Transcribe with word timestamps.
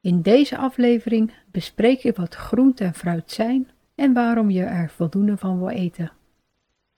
In 0.00 0.22
deze 0.22 0.56
aflevering 0.56 1.32
bespreek 1.50 2.04
ik 2.04 2.16
wat 2.16 2.34
groente 2.34 2.84
en 2.84 2.94
fruit 2.94 3.30
zijn 3.30 3.68
en 3.94 4.12
waarom 4.12 4.50
je 4.50 4.64
er 4.64 4.90
voldoende 4.90 5.36
van 5.36 5.58
wil 5.58 5.68
eten. 5.68 6.12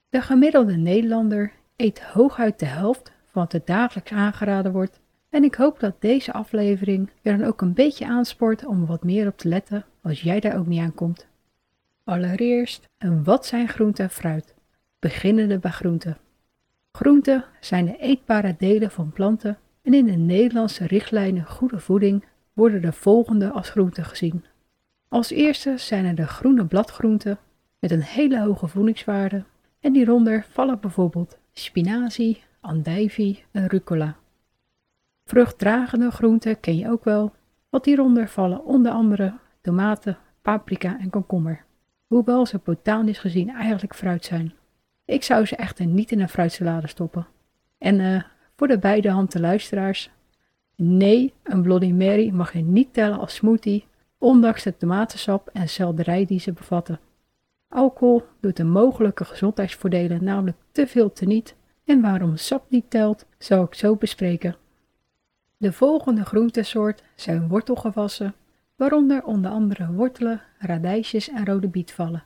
De 0.08 0.20
gemiddelde 0.20 0.76
Nederlander 0.76 1.52
eet 1.76 2.02
hooguit 2.02 2.58
de 2.58 2.66
helft 2.66 3.12
van 3.24 3.42
wat 3.42 3.52
er 3.52 3.62
dagelijks 3.64 4.12
aangeraden 4.12 4.72
wordt 4.72 5.00
en 5.30 5.44
ik 5.44 5.54
hoop 5.54 5.80
dat 5.80 6.00
deze 6.00 6.32
aflevering 6.32 7.10
je 7.20 7.30
dan 7.30 7.44
ook 7.44 7.60
een 7.60 7.72
beetje 7.72 8.06
aanspoort 8.06 8.66
om 8.66 8.86
wat 8.86 9.04
meer 9.04 9.26
op 9.26 9.38
te 9.38 9.48
letten 9.48 9.84
als 10.02 10.20
jij 10.20 10.40
daar 10.40 10.58
ook 10.58 10.66
niet 10.66 10.80
aan 10.80 10.94
komt. 10.94 11.28
Allereerst, 12.04 12.88
en 12.98 13.24
wat 13.24 13.46
zijn 13.46 13.68
groente 13.68 14.02
en 14.02 14.10
fruit? 14.10 14.54
Beginnende 14.98 15.58
bij 15.58 15.70
groenten. 15.70 16.18
Groenten 16.92 17.44
zijn 17.60 17.84
de 17.84 17.96
eetbare 17.96 18.54
delen 18.58 18.90
van 18.90 19.12
planten 19.12 19.58
en 19.82 19.94
in 19.94 20.04
de 20.04 20.16
Nederlandse 20.16 20.86
richtlijnen 20.86 21.44
goede 21.44 21.78
voeding 21.78 22.24
worden 22.60 22.82
de 22.82 22.92
volgende 22.92 23.50
als 23.50 23.70
groenten 23.70 24.04
gezien. 24.04 24.44
Als 25.08 25.30
eerste 25.30 25.78
zijn 25.78 26.04
er 26.04 26.14
de 26.14 26.26
groene 26.26 26.66
bladgroenten 26.66 27.38
met 27.78 27.90
een 27.90 28.02
hele 28.02 28.40
hoge 28.40 28.68
voedingswaarde 28.68 29.44
en 29.80 29.94
hieronder 29.94 30.46
vallen 30.50 30.80
bijvoorbeeld 30.80 31.38
spinazie, 31.52 32.42
andijvie 32.60 33.44
en 33.50 33.66
rucola. 33.66 34.16
Vruchtdragende 35.24 36.10
groenten 36.10 36.60
ken 36.60 36.76
je 36.76 36.90
ook 36.90 37.04
wel, 37.04 37.32
wat 37.68 37.84
hieronder 37.84 38.28
vallen 38.28 38.64
onder 38.64 38.92
andere 38.92 39.34
tomaten, 39.60 40.18
paprika 40.42 40.98
en 40.98 41.10
komkommer, 41.10 41.64
hoewel 42.06 42.46
ze 42.46 42.60
botanisch 42.64 43.18
gezien 43.18 43.50
eigenlijk 43.50 43.94
fruit 43.94 44.24
zijn. 44.24 44.52
Ik 45.04 45.22
zou 45.22 45.46
ze 45.46 45.56
echter 45.56 45.86
niet 45.86 46.12
in 46.12 46.20
een 46.20 46.28
fruitsalade 46.28 46.86
stoppen. 46.86 47.26
En 47.78 47.98
uh, 48.00 48.22
voor 48.56 48.68
de 48.68 48.78
beide 48.78 49.10
handen 49.10 49.40
luisteraars, 49.40 50.10
nee, 50.80 51.32
een 51.42 51.62
Bloody 51.62 51.92
Mary 51.92 52.30
mag 52.30 52.52
je 52.52 52.62
niet 52.62 52.92
tellen 52.92 53.18
als 53.18 53.34
smoothie, 53.34 53.86
ondanks 54.18 54.62
de 54.62 54.76
tomatensap 54.76 55.48
en 55.52 55.68
selderij 55.68 56.26
die 56.26 56.40
ze 56.40 56.52
bevatten. 56.52 57.00
Alcohol 57.68 58.22
doet 58.40 58.56
de 58.56 58.64
mogelijke 58.64 59.24
gezondheidsvoordelen 59.24 60.24
namelijk 60.24 60.56
te 60.72 60.86
veel 60.86 61.12
teniet 61.12 61.54
en 61.84 62.00
waarom 62.00 62.36
sap 62.36 62.64
niet 62.68 62.90
telt, 62.90 63.26
zal 63.38 63.64
ik 63.64 63.74
zo 63.74 63.96
bespreken. 63.96 64.56
De 65.56 65.72
volgende 65.72 66.24
groentesoort 66.24 67.02
zijn 67.14 67.48
wortelgewassen, 67.48 68.34
waaronder 68.76 69.24
onder 69.24 69.50
andere 69.50 69.92
wortelen, 69.92 70.42
radijsjes 70.58 71.28
en 71.28 71.46
rode 71.46 71.68
biet 71.68 71.92
vallen. 71.92 72.24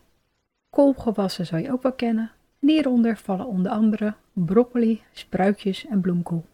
Koolgewassen 0.71 1.47
zou 1.47 1.63
je 1.63 1.73
ook 1.73 1.83
wel 1.83 1.93
kennen, 1.93 2.31
en 2.61 2.69
hieronder 2.69 3.17
vallen 3.17 3.47
onder 3.47 3.73
andere 3.73 4.15
broccoli, 4.33 5.03
spruitjes 5.13 5.87
en 5.87 6.01
bloemkool. 6.01 6.45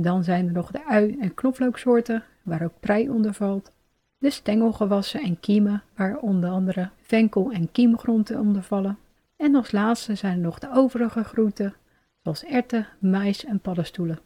Dan 0.00 0.24
zijn 0.24 0.46
er 0.46 0.52
nog 0.52 0.70
de 0.70 0.84
ui- 0.86 1.16
en 1.20 1.34
knoflooksoorten, 1.34 2.24
waar 2.42 2.62
ook 2.62 2.80
prei 2.80 3.10
onder 3.10 3.34
valt, 3.34 3.72
de 4.18 4.30
stengelgewassen 4.30 5.22
en 5.22 5.40
kiemen, 5.40 5.82
waar 5.96 6.18
onder 6.18 6.50
andere 6.50 6.90
venkel- 7.02 7.50
en 7.50 7.72
kiemgroenten 7.72 8.40
onder 8.40 8.62
vallen. 8.62 8.98
En 9.36 9.54
als 9.54 9.72
laatste 9.72 10.14
zijn 10.14 10.32
er 10.32 10.38
nog 10.38 10.58
de 10.58 10.72
overige 10.72 11.24
groenten, 11.24 11.74
zoals 12.22 12.44
erwten, 12.44 12.86
mais 12.98 13.44
en 13.44 13.60
paddenstoelen. 13.60 14.18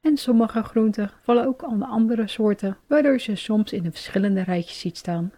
En 0.00 0.16
sommige 0.16 0.62
groenten 0.62 1.10
vallen 1.22 1.46
ook 1.46 1.68
onder 1.68 1.88
andere 1.88 2.28
soorten, 2.28 2.76
waardoor 2.86 3.20
ze 3.20 3.36
soms 3.36 3.72
in 3.72 3.82
de 3.82 3.90
verschillende 3.90 4.42
rijtjes 4.42 4.80
ziet 4.80 4.96
staan. 4.96 5.32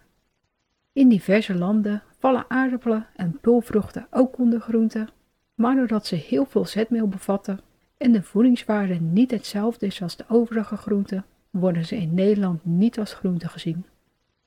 In 0.93 1.09
diverse 1.09 1.55
landen 1.55 2.03
vallen 2.19 2.45
aardappelen 2.47 3.07
en 3.15 3.39
pulvruchten 3.41 4.07
ook 4.11 4.37
onder 4.37 4.59
groenten, 4.59 5.09
maar 5.55 5.75
doordat 5.75 6.05
ze 6.05 6.15
heel 6.15 6.45
veel 6.45 6.65
zetmeel 6.65 7.07
bevatten 7.07 7.59
en 8.01 8.11
de 8.11 8.23
voedingswaarde 8.23 8.93
niet 8.93 9.31
hetzelfde 9.31 9.85
is 9.85 10.01
als 10.01 10.15
de 10.15 10.23
overige 10.27 10.77
groenten, 10.77 11.25
worden 11.49 11.85
ze 11.85 11.95
in 11.95 12.13
Nederland 12.13 12.65
niet 12.65 12.99
als 12.99 13.13
groenten 13.13 13.49
gezien. 13.49 13.85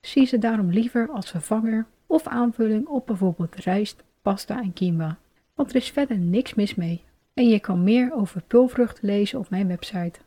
Zie 0.01 0.27
ze 0.27 0.39
daarom 0.39 0.71
liever 0.71 1.09
als 1.09 1.31
vervanger 1.31 1.87
of 2.07 2.27
aanvulling 2.27 2.87
op 2.87 3.07
bijvoorbeeld 3.07 3.55
rijst, 3.55 4.03
pasta 4.23 4.63
en 4.63 4.73
quinoa, 4.73 5.19
want 5.55 5.71
er 5.71 5.77
is 5.77 5.91
verder 5.91 6.19
niks 6.19 6.55
mis 6.55 6.75
mee 6.75 7.03
en 7.35 7.49
je 7.49 7.61
kan 7.61 7.83
meer 7.83 8.15
over 8.15 8.43
pulvruchten 8.43 9.07
lezen 9.07 9.39
op 9.39 9.51
mijn 9.51 9.69
website. 9.69 10.21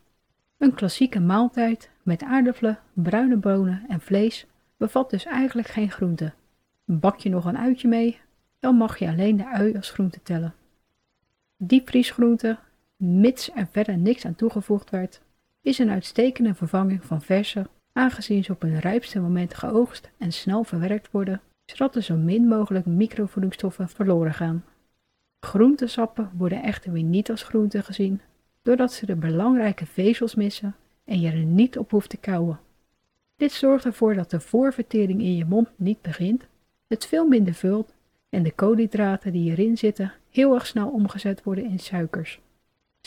Een 0.58 0.74
klassieke 0.74 1.20
maaltijd 1.20 1.90
met 2.04 2.24
aardappelen, 2.24 2.80
bruine 2.94 3.38
bonen 3.38 3.84
en 3.88 4.02
vlees 4.02 4.46
bevat 4.78 5.10
dus 5.10 5.26
eigenlijk 5.26 5.68
geen 5.68 5.92
groente. 5.92 6.34
Bak 6.86 7.18
je 7.18 7.30
nog 7.30 7.46
een 7.46 7.58
uitje 7.58 7.88
mee, 7.88 8.20
dan 8.60 8.76
mag 8.76 8.98
je 8.98 9.08
alleen 9.08 9.38
de 9.38 9.48
ui 9.48 9.76
als 9.76 9.90
groente 9.90 10.20
tellen. 10.24 10.54
Diepvriesgroente, 11.58 12.58
mits 12.98 13.52
er 13.56 13.68
verder 13.72 13.98
niks 13.98 14.26
aan 14.26 14.36
toegevoegd 14.36 14.90
werd, 14.90 15.22
is 15.62 15.78
een 15.78 15.90
uitstekende 15.90 16.54
vervanging 16.54 17.06
van 17.06 17.22
verse, 17.22 17.68
aangezien 17.94 18.44
ze 18.44 18.52
op 18.52 18.62
hun 18.62 18.80
rijpste 18.80 19.20
moment 19.20 19.54
geoogst 19.54 20.10
en 20.18 20.32
snel 20.32 20.64
verwerkt 20.64 21.12
worden, 21.12 21.42
zodat 21.66 21.96
er 21.96 22.02
zo 22.02 22.16
min 22.16 22.48
mogelijk 22.48 22.86
microvoedingsstoffen 22.86 23.90
verloren 23.90 24.34
gaan. 24.34 24.64
Groentesappen 25.40 26.32
worden 26.38 26.64
echter 26.64 26.92
weer 26.92 27.04
niet 27.04 27.30
als 27.30 27.44
groente 27.44 27.84
gezien, 27.84 28.22
doordat 28.62 28.94
ze 28.94 29.06
de 29.06 29.16
belangrijke 29.16 29.86
vezels 29.86 30.36
missen 30.36 30.76
en 31.06 31.20
je 31.20 31.32
er 31.32 31.38
niet 31.38 31.78
op 31.78 31.92
hoeft 31.92 32.10
te 32.10 32.18
kauwen. 32.18 32.60
Dit 33.36 33.52
zorgt 33.52 33.86
ervoor 33.86 34.14
dat 34.14 34.30
de 34.30 34.40
voorvertering 34.40 35.22
in 35.22 35.36
je 35.36 35.46
mond 35.46 35.70
niet 35.76 36.02
begint, 36.02 36.44
het 36.88 37.06
veel 37.06 37.28
minder 37.28 37.54
vult 37.54 37.94
en 38.30 38.44
de 38.44 38.52
koolhydraten 38.52 39.32
die 39.32 39.52
erin 39.52 39.78
zitten 39.78 40.14
heel 40.30 40.54
erg 40.54 40.68
snel 40.68 40.90
omgezet 40.90 41.44
worden 41.44 41.66
in 41.66 41.80
suikers. 41.80 42.40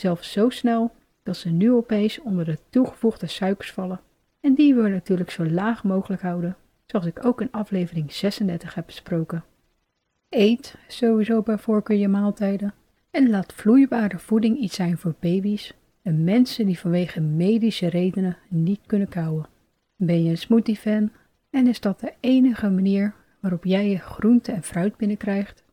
Zelfs 0.01 0.33
zo 0.33 0.49
snel 0.49 0.91
dat 1.23 1.37
ze 1.37 1.49
nu 1.51 1.73
opeens 1.73 2.21
onder 2.21 2.45
de 2.45 2.59
toegevoegde 2.71 3.27
suikers 3.27 3.73
vallen. 3.73 4.01
En 4.41 4.55
die 4.55 4.75
we 4.75 4.89
natuurlijk 4.89 5.31
zo 5.31 5.47
laag 5.47 5.85
mogelijk 5.85 6.23
houden, 6.23 6.57
zoals 6.87 7.07
ik 7.07 7.25
ook 7.25 7.41
in 7.41 7.51
aflevering 7.51 8.13
36 8.13 8.75
heb 8.75 8.87
besproken. 8.87 9.45
Eet 10.29 10.75
sowieso 10.89 11.43
bij 11.43 11.59
voorkeur 11.59 11.97
je 11.97 12.09
maaltijden 12.09 12.75
en 13.11 13.31
laat 13.31 13.53
vloeibare 13.53 14.19
voeding 14.19 14.59
iets 14.59 14.75
zijn 14.75 14.99
voor 14.99 15.15
baby's 15.21 15.75
en 16.03 16.25
mensen 16.25 16.67
die 16.67 16.79
vanwege 16.79 17.21
medische 17.21 17.89
redenen 17.89 18.37
niet 18.49 18.81
kunnen 18.87 19.09
kauwen. 19.09 19.47
Ben 19.97 20.25
je 20.25 20.31
een 20.31 20.39
smoothie 20.39 20.77
fan 20.77 21.11
en 21.51 21.67
is 21.67 21.81
dat 21.81 22.01
de 22.01 22.13
enige 22.21 22.71
manier 22.71 23.15
waarop 23.41 23.65
jij 23.65 23.89
je 23.89 23.99
groente 23.99 24.53
en 24.53 24.63
fruit 24.63 24.97
binnenkrijgt? 24.97 25.65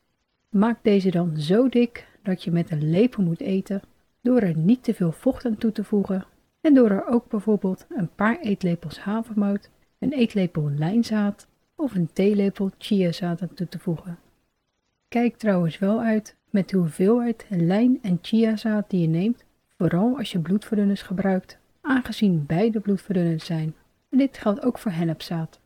Maak 0.49 0.79
deze 0.81 1.11
dan 1.11 1.37
zo 1.37 1.69
dik 1.69 2.07
dat 2.23 2.43
je 2.43 2.51
met 2.51 2.71
een 2.71 2.89
lepel 2.89 3.23
moet 3.23 3.41
eten 3.41 3.81
door 4.27 4.41
er 4.41 4.57
niet 4.57 4.83
te 4.83 4.93
veel 4.93 5.11
vocht 5.11 5.45
aan 5.45 5.57
toe 5.57 5.71
te 5.71 5.83
voegen 5.83 6.25
en 6.61 6.73
door 6.73 6.89
er 6.89 7.07
ook 7.07 7.29
bijvoorbeeld 7.29 7.85
een 7.89 8.09
paar 8.15 8.39
eetlepels 8.39 8.99
havermout, 8.99 9.69
een 9.99 10.13
eetlepel 10.13 10.69
lijnzaad 10.69 11.47
of 11.75 11.95
een 11.95 12.09
theelepel 12.13 12.71
chiazaad 12.77 13.41
aan 13.41 13.53
toe 13.53 13.67
te 13.67 13.79
voegen. 13.79 14.17
Kijk 15.07 15.37
trouwens 15.37 15.79
wel 15.79 16.01
uit 16.01 16.35
met 16.49 16.69
de 16.69 16.77
hoeveelheid 16.77 17.45
lijn- 17.49 17.99
en 18.01 18.19
chiazaad 18.21 18.89
die 18.89 19.01
je 19.01 19.07
neemt, 19.07 19.43
vooral 19.77 20.17
als 20.17 20.31
je 20.31 20.39
bloedverdunners 20.39 21.01
gebruikt, 21.01 21.57
aangezien 21.81 22.45
beide 22.45 22.79
bloedverdunners 22.79 23.45
zijn. 23.45 23.75
En 24.09 24.17
dit 24.17 24.37
geldt 24.37 24.61
ook 24.61 24.79
voor 24.79 24.91
hennepzaad. 24.91 25.59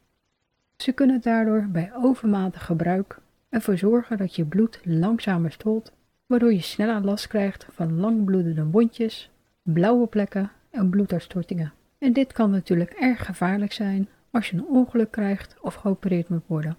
Ze 0.77 0.91
kunnen 0.91 1.21
daardoor 1.21 1.67
bij 1.71 1.91
overmatig 1.95 2.65
gebruik 2.65 3.19
ervoor 3.49 3.77
zorgen 3.77 4.17
dat 4.17 4.35
je 4.35 4.45
bloed 4.45 4.79
langzamer 4.83 5.51
stolt, 5.51 5.91
waardoor 6.31 6.53
je 6.53 6.61
sneller 6.61 7.01
last 7.01 7.27
krijgt 7.27 7.65
van 7.69 7.99
langbloedende 7.99 8.65
wondjes, 8.65 9.29
blauwe 9.61 10.07
plekken 10.07 10.51
en 10.69 10.89
bloeduitstortingen. 10.89 11.73
En 11.97 12.13
dit 12.13 12.33
kan 12.33 12.49
natuurlijk 12.51 12.91
erg 12.91 13.25
gevaarlijk 13.25 13.73
zijn 13.73 14.09
als 14.29 14.49
je 14.49 14.57
een 14.57 14.65
ongeluk 14.65 15.11
krijgt 15.11 15.55
of 15.61 15.73
geopereerd 15.73 16.29
moet 16.29 16.47
worden. 16.47 16.77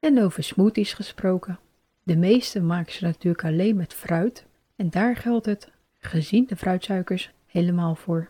En 0.00 0.22
over 0.22 0.42
smoothies 0.42 0.92
gesproken. 0.92 1.58
De 2.02 2.16
meeste 2.16 2.62
maken 2.62 2.92
ze 2.92 3.04
natuurlijk 3.04 3.44
alleen 3.44 3.76
met 3.76 3.94
fruit 3.94 4.46
en 4.76 4.90
daar 4.90 5.16
geldt 5.16 5.46
het, 5.46 5.70
gezien 5.98 6.46
de 6.46 6.56
fruitsuikers, 6.56 7.30
helemaal 7.46 7.94
voor. 7.94 8.28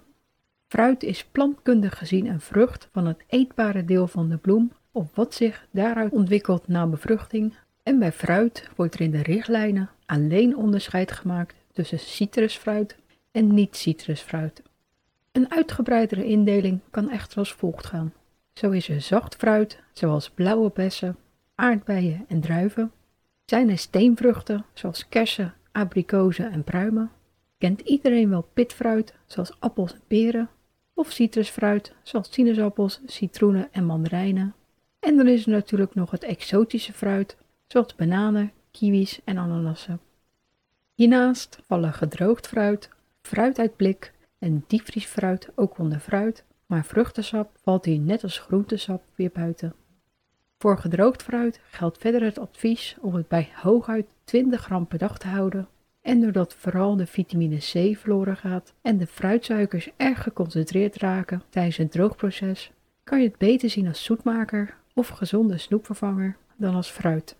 Fruit 0.69 1.03
is 1.03 1.25
plantkundig 1.25 1.99
gezien 1.99 2.27
een 2.27 2.41
vrucht 2.41 2.89
van 2.93 3.07
het 3.07 3.25
eetbare 3.27 3.85
deel 3.85 4.09
van 4.09 4.29
de 4.29 4.37
bloem 4.37 4.73
of 4.93 5.15
wat 5.15 5.35
zich 5.35 5.67
daaruit 5.71 6.13
ontwikkelt 6.13 6.69
na 6.69 6.87
bevruchting. 6.87 7.55
En 7.83 7.99
bij 7.99 8.13
fruit 8.13 8.69
wordt 8.75 8.95
er 8.95 9.01
in 9.01 9.11
de 9.11 9.23
richtlijnen 9.23 9.91
alleen 10.07 10.57
onderscheid 10.57 11.13
gemaakt 11.13 11.55
tussen 11.73 11.99
citrusfruit 11.99 12.97
en 13.31 13.55
niet-citrusfruit. 13.55 14.63
Een 15.33 15.53
uitgebreidere 15.53 16.25
indeling 16.25 16.81
kan 16.91 17.11
echter 17.11 17.39
als 17.39 17.53
volgt 17.53 17.87
gaan. 17.87 18.13
Zo 18.53 18.71
is 18.71 18.89
er 18.89 19.01
zacht 19.01 19.37
fruit, 19.37 19.79
zoals 19.93 20.31
blauwe 20.31 20.71
bessen, 20.75 21.17
aardbeien 21.55 22.25
en 22.29 22.41
druiven. 22.41 22.93
Zijn 23.45 23.71
er 23.71 23.79
steenvruchten, 23.79 24.65
zoals 24.73 25.09
kersen, 25.09 25.55
abrikozen 25.73 26.53
en 26.53 26.65
pruimen. 26.65 27.11
Kent 27.59 27.81
iedereen 27.81 28.29
wel 28.29 28.49
pitfruit, 28.53 29.15
zoals 29.27 29.57
appels 29.59 29.93
en 29.93 30.01
peren. 30.07 30.49
Of 30.95 31.13
citrusfruit, 31.13 31.95
zoals 32.03 32.33
sinaasappels, 32.33 33.01
citroenen 33.07 33.69
en 33.73 33.85
mandarijnen. 33.85 34.55
En 35.01 35.17
dan 35.17 35.29
is 35.29 35.47
er 35.47 35.53
natuurlijk 35.53 35.95
nog 35.95 36.11
het 36.11 36.25
exotische 36.25 36.93
fruit, 36.93 37.37
zoals 37.67 37.95
bananen, 37.95 38.53
kiwis 38.79 39.21
en 39.25 39.39
ananassen. 39.39 40.01
Hiernaast 40.95 41.59
vallen 41.67 41.93
gedroogd 41.93 42.49
fruit, 42.49 42.89
fruit 43.23 43.59
uit 43.59 43.77
blik 43.77 44.13
en 44.39 44.65
diepvriesfruit 44.67 45.49
ook 45.55 45.79
onder 45.79 45.99
fruit, 45.99 46.45
maar 46.67 46.85
vruchtensap 46.85 47.51
valt 47.63 47.85
hier 47.85 47.99
net 47.99 48.23
als 48.23 48.39
groentesap 48.39 49.03
weer 49.15 49.31
buiten. 49.33 49.75
Voor 50.59 50.79
gedroogd 50.79 51.23
fruit 51.23 51.61
geldt 51.71 51.99
verder 51.99 52.23
het 52.23 52.39
advies 52.39 52.97
om 53.01 53.15
het 53.15 53.29
bij 53.29 53.51
hooguit 53.55 54.07
20 54.25 54.61
gram 54.61 54.87
per 54.87 54.99
dag 54.99 55.19
te 55.19 55.29
houden 55.29 55.69
en 56.03 56.21
doordat 56.21 56.55
vooral 56.55 56.97
de 56.97 57.07
vitamine 57.07 57.57
C 57.57 57.97
verloren 57.99 58.37
gaat 58.37 58.75
en 58.83 58.99
de 58.99 59.07
fruitsuikers 59.07 59.91
erg 59.97 60.23
geconcentreerd 60.23 60.97
raken 60.97 61.43
tijdens 61.49 61.77
het 61.77 61.91
droogproces, 61.91 62.71
kan 63.05 63.21
je 63.21 63.29
het 63.29 63.39
beter 63.39 63.71
zien 63.71 63.87
als 63.87 64.05
zoetmaker 64.05 64.77
of 64.95 65.09
gezonde 65.09 65.59
snoepvervanger 65.59 66.37
dan 66.57 66.75
als 66.75 66.91
fruit. 66.91 67.37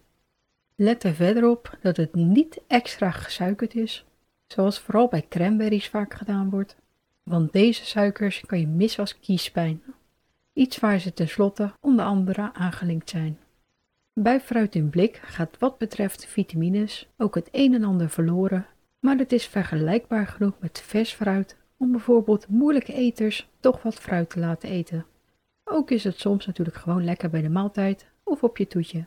Let 0.79 1.05
er 1.05 1.15
verder 1.15 1.49
op 1.49 1.79
dat 1.81 1.97
het 1.97 2.15
niet 2.15 2.61
extra 2.67 3.11
gesuikerd 3.11 3.75
is, 3.75 4.05
zoals 4.47 4.79
vooral 4.79 5.09
bij 5.09 5.27
cranberries 5.29 5.89
vaak 5.89 6.15
gedaan 6.15 6.51
wordt, 6.51 6.77
want 7.23 7.53
deze 7.53 7.85
suikers 7.85 8.41
kan 8.47 8.61
je 8.61 8.67
missen 8.67 9.01
als 9.01 9.19
kiespijn, 9.19 9.83
iets 10.53 10.79
waar 10.79 10.99
ze 10.99 11.13
tenslotte 11.13 11.73
onder 11.81 12.05
andere 12.05 12.53
aangelinkt 12.53 13.11
zijn. 13.11 13.39
Bij 14.13 14.41
fruit 14.41 14.75
in 14.75 14.91
blik 14.91 15.17
gaat 15.17 15.59
wat 15.59 15.79
betreft 15.79 16.27
vitamines 16.27 17.09
ook 17.17 17.35
het 17.35 17.49
een 17.53 17.75
en 17.75 17.85
ander 17.85 18.11
verloren, 18.11 18.67
maar 18.99 19.17
het 19.17 19.33
is 19.33 19.47
vergelijkbaar 19.47 20.27
genoeg 20.27 20.55
met 20.59 20.81
vers 20.81 21.13
fruit 21.13 21.57
om 21.77 21.91
bijvoorbeeld 21.91 22.49
moeilijke 22.49 22.93
eters 22.93 23.49
toch 23.61 23.83
wat 23.83 23.95
fruit 23.95 24.31
te 24.31 24.39
laten 24.39 24.69
eten. 24.69 25.07
Ook 25.65 25.91
is 25.91 26.05
het 26.05 26.21
soms 26.21 26.47
natuurlijk 26.47 26.77
gewoon 26.77 27.05
lekker 27.05 27.31
bij 27.31 27.43
de 27.43 27.49
maaltijd 27.49 28.07
of 28.23 28.43
op 28.43 28.57
je 28.57 28.67
toetje. 28.67 29.07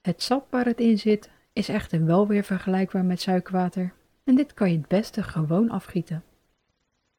Het 0.00 0.22
sap 0.22 0.50
waar 0.50 0.64
het 0.64 0.80
in 0.80 0.98
zit 0.98 1.30
is 1.52 1.68
echter 1.68 2.04
wel 2.04 2.26
weer 2.26 2.44
vergelijkbaar 2.44 3.04
met 3.04 3.20
suikerwater 3.20 3.92
en 4.24 4.34
dit 4.34 4.54
kan 4.54 4.70
je 4.70 4.78
het 4.78 4.88
beste 4.88 5.22
gewoon 5.22 5.70
afgieten. 5.70 6.22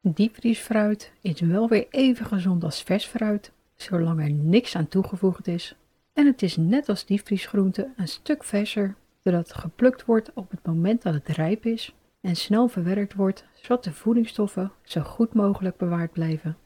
Diepvriesfruit 0.00 1.12
is 1.20 1.40
wel 1.40 1.68
weer 1.68 1.86
even 1.90 2.26
gezond 2.26 2.64
als 2.64 2.82
vers 2.82 3.06
fruit, 3.06 3.52
zolang 3.76 4.20
er 4.20 4.30
niks 4.30 4.76
aan 4.76 4.88
toegevoegd 4.88 5.46
is. 5.46 5.74
En 6.12 6.26
het 6.26 6.42
is 6.42 6.56
net 6.56 6.88
als 6.88 7.06
diepvriesgroente 7.06 7.88
een 7.96 8.08
stuk 8.08 8.44
verser, 8.44 8.94
doordat 9.22 9.48
het 9.48 9.56
geplukt 9.56 10.04
wordt 10.04 10.30
op 10.34 10.50
het 10.50 10.66
moment 10.66 11.02
dat 11.02 11.14
het 11.14 11.28
rijp 11.28 11.66
is 11.66 11.94
en 12.20 12.36
snel 12.36 12.68
verwerkt 12.68 13.14
wordt, 13.14 13.44
zodat 13.54 13.84
de 13.84 13.92
voedingsstoffen 13.92 14.72
zo 14.82 15.00
goed 15.00 15.34
mogelijk 15.34 15.76
bewaard 15.76 16.12
blijven. 16.12 16.56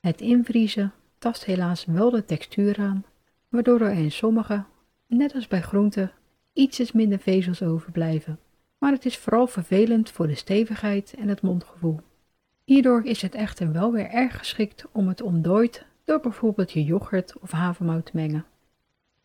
Het 0.00 0.20
invriezen 0.20 0.92
tast 1.18 1.44
helaas 1.44 1.84
wel 1.84 2.10
de 2.10 2.24
textuur 2.24 2.78
aan, 2.78 3.04
waardoor 3.48 3.80
er 3.80 3.92
in 3.92 4.12
sommige, 4.12 4.64
net 5.06 5.34
als 5.34 5.46
bij 5.46 5.62
groenten, 5.62 6.12
ietsjes 6.52 6.92
minder 6.92 7.18
vezels 7.18 7.62
overblijven. 7.62 8.38
Maar 8.78 8.92
het 8.92 9.04
is 9.04 9.18
vooral 9.18 9.46
vervelend 9.46 10.10
voor 10.10 10.26
de 10.26 10.34
stevigheid 10.34 11.14
en 11.18 11.28
het 11.28 11.42
mondgevoel. 11.42 12.00
Hierdoor 12.64 13.04
is 13.04 13.22
het 13.22 13.34
echter 13.34 13.72
wel 13.72 13.92
weer 13.92 14.10
erg 14.10 14.38
geschikt 14.38 14.84
om 14.92 15.08
het 15.08 15.22
ontdooid 15.22 15.84
door 16.04 16.20
bijvoorbeeld 16.20 16.72
je 16.72 16.84
yoghurt 16.84 17.38
of 17.40 17.50
havermout 17.50 18.06
te 18.06 18.12
mengen. 18.14 18.44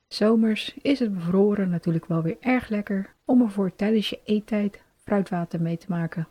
Zomers 0.07 0.73
is 0.81 0.99
het 0.99 1.13
bevroren 1.13 1.69
natuurlijk 1.69 2.05
wel 2.05 2.21
weer 2.21 2.37
erg 2.39 2.69
lekker 2.69 3.13
om 3.25 3.41
ervoor 3.41 3.75
tijdens 3.75 4.09
je 4.09 4.19
eettijd 4.23 4.81
fruitwater 5.03 5.61
mee 5.61 5.77
te 5.77 5.85
maken. 5.89 6.27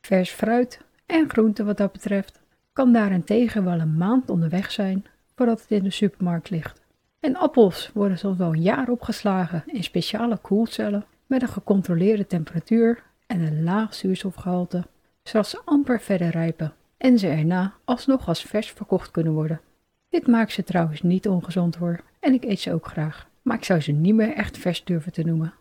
Vers 0.00 0.30
fruit 0.30 0.80
en 1.06 1.30
groente 1.30 1.64
wat 1.64 1.76
dat 1.76 1.92
betreft 1.92 2.40
kan 2.72 2.92
daarentegen 2.92 3.64
wel 3.64 3.80
een 3.80 3.96
maand 3.96 4.30
onderweg 4.30 4.70
zijn 4.70 5.06
voordat 5.34 5.60
het 5.60 5.70
in 5.70 5.82
de 5.82 5.90
supermarkt 5.90 6.50
ligt. 6.50 6.81
En 7.22 7.36
appels 7.36 7.90
worden 7.94 8.18
soms 8.18 8.38
wel 8.38 8.52
een 8.52 8.62
jaar 8.62 8.88
opgeslagen 8.88 9.62
in 9.66 9.84
speciale 9.84 10.36
koelcellen 10.36 11.04
met 11.26 11.42
een 11.42 11.48
gecontroleerde 11.48 12.26
temperatuur 12.26 13.02
en 13.26 13.40
een 13.40 13.62
laag 13.62 13.94
zuurstofgehalte, 13.94 14.84
zodat 15.22 15.48
ze 15.48 15.60
amper 15.64 16.00
verder 16.00 16.28
rijpen 16.28 16.72
en 16.96 17.18
ze 17.18 17.28
erna 17.28 17.74
alsnog 17.84 18.28
als 18.28 18.42
vers 18.42 18.70
verkocht 18.70 19.10
kunnen 19.10 19.32
worden. 19.32 19.60
Dit 20.08 20.26
maakt 20.26 20.52
ze 20.52 20.64
trouwens 20.64 21.02
niet 21.02 21.28
ongezond 21.28 21.76
hoor 21.76 22.00
en 22.20 22.32
ik 22.32 22.44
eet 22.44 22.60
ze 22.60 22.72
ook 22.72 22.86
graag, 22.86 23.28
maar 23.42 23.56
ik 23.56 23.64
zou 23.64 23.80
ze 23.80 23.92
niet 23.92 24.14
meer 24.14 24.34
echt 24.34 24.58
vers 24.58 24.84
durven 24.84 25.12
te 25.12 25.22
noemen. 25.22 25.54